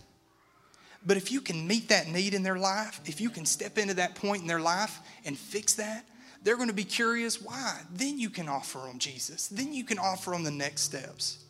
But 1.05 1.17
if 1.17 1.31
you 1.31 1.39
can 1.39 1.67
meet 1.67 1.89
that 1.89 2.07
need 2.07 2.33
in 2.33 2.41
their 2.41 2.57
life, 2.57 2.99
if 3.05 3.21
you 3.21 3.29
can 3.29 3.45
step 3.45 3.77
into 3.77 3.93
that 3.95 4.15
point 4.15 4.41
in 4.41 4.47
their 4.47 4.59
life 4.59 4.99
and 5.23 5.37
fix 5.37 5.75
that, 5.75 6.03
they're 6.41 6.55
going 6.55 6.69
to 6.69 6.75
be 6.75 6.83
curious 6.83 7.41
why. 7.41 7.81
Then 7.91 8.19
you 8.19 8.29
can 8.29 8.49
offer 8.49 8.79
them 8.79 8.97
Jesus. 8.97 9.47
Then 9.47 9.73
you 9.73 9.83
can 9.83 9.99
offer 9.99 10.31
them 10.31 10.43
the 10.43 10.51
next 10.51 10.81
steps. 10.81 11.44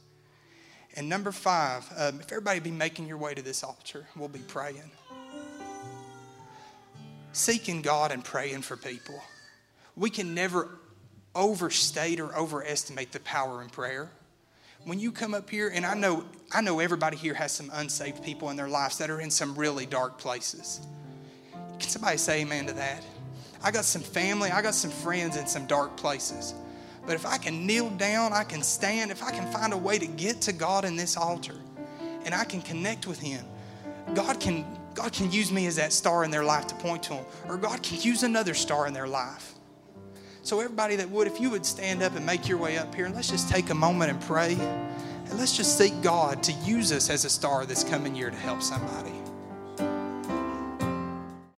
And 0.98 1.10
number 1.10 1.32
five, 1.32 1.86
um, 1.98 2.20
if 2.20 2.32
everybody 2.32 2.60
be 2.60 2.72
making 2.72 3.08
your 3.08 3.18
way 3.18 3.34
to 3.34 3.42
this 3.42 3.64
altar, 3.64 4.08
we'll 4.16 4.30
be 4.30 4.40
praying. 4.40 4.92
Seeking 7.34 7.82
God 7.82 8.12
and 8.12 8.24
praying 8.24 8.62
for 8.62 8.78
people. 8.78 9.22
We 9.96 10.10
can 10.10 10.34
never 10.34 10.70
overstate 11.34 12.20
or 12.20 12.34
overestimate 12.36 13.12
the 13.12 13.20
power 13.20 13.62
in 13.62 13.70
prayer 13.70 14.10
when 14.86 15.00
you 15.00 15.12
come 15.12 15.34
up 15.34 15.50
here, 15.50 15.72
and 15.74 15.86
I 15.86 15.96
know, 15.96 16.24
I 16.52 16.62
know 16.62 16.80
everybody 16.80 17.18
here 17.18 17.34
has 17.34 17.52
some 17.52 17.72
unsaved 17.74 18.24
people 18.24 18.52
in 18.52 18.56
their 18.56 18.70
lives 18.70 19.00
that 19.00 19.10
are 19.10 19.20
in 19.20 19.32
some 19.32 19.56
really 19.56 19.88
dark 19.88 20.20
places. 20.20 20.80
Can 21.80 21.90
somebody 21.90 22.18
say 22.18 22.42
amen 22.42 22.68
to 22.68 22.74
that? 22.74 23.04
I 23.64 23.72
got 23.72 23.84
some 23.86 24.04
family, 24.04 24.52
I 24.52 24.62
got 24.62 24.76
some 24.76 24.92
friends 24.92 25.38
in 25.38 25.48
some 25.48 25.66
dark 25.66 25.98
places. 25.98 26.54
But 27.06 27.16
if 27.16 27.26
I 27.26 27.38
can 27.38 27.66
kneel 27.66 27.90
down, 27.92 28.34
I 28.34 28.44
can 28.44 28.62
stand, 28.64 29.12
if 29.12 29.24
I 29.24 29.32
can 29.32 29.52
find 29.52 29.74
a 29.74 29.78
way 29.78 30.00
to 30.00 30.08
get 30.08 30.42
to 30.42 30.54
God 30.54 30.86
in 30.86 30.96
this 30.96 31.18
altar 31.18 31.56
and 32.26 32.34
I 32.34 32.44
can 32.44 32.62
connect 32.62 33.06
with 33.06 33.20
Him, 33.20 33.46
God 34.14 34.40
can, 34.40 34.66
God 34.94 35.14
can 35.14 35.32
use 35.32 35.52
me 35.52 35.68
as 35.68 35.76
that 35.76 35.94
star 35.94 36.24
in 36.24 36.32
their 36.32 36.44
life 36.44 36.68
to 36.68 36.76
point 36.76 37.04
to 37.04 37.14
Him, 37.14 37.26
or 37.48 37.58
God 37.58 37.84
can 37.84 38.02
use 38.02 38.24
another 38.24 38.54
star 38.54 38.88
in 38.88 38.94
their 38.94 39.08
life. 39.08 39.54
So, 40.42 40.60
everybody 40.60 40.96
that 40.98 41.10
would, 41.10 41.26
if 41.26 41.42
you 41.42 41.50
would 41.50 41.66
stand 41.66 42.04
up 42.04 42.16
and 42.16 42.24
make 42.24 42.48
your 42.48 42.60
way 42.60 42.78
up 42.78 42.94
here, 42.94 43.06
and 43.06 43.16
let's 43.16 43.32
just 43.32 43.50
take 43.50 43.72
a 43.72 43.76
moment 43.76 44.12
and 44.12 44.22
pray. 44.22 44.54
And 44.54 45.40
let's 45.40 45.58
just 45.58 45.76
seek 45.76 46.04
God 46.04 46.44
to 46.44 46.52
use 46.52 46.92
us 46.92 47.10
as 47.10 47.26
a 47.26 47.30
star 47.30 47.66
this 47.66 47.84
coming 47.84 48.16
year 48.16 48.30
to 48.30 48.38
help 48.38 48.62
somebody. 48.62 49.25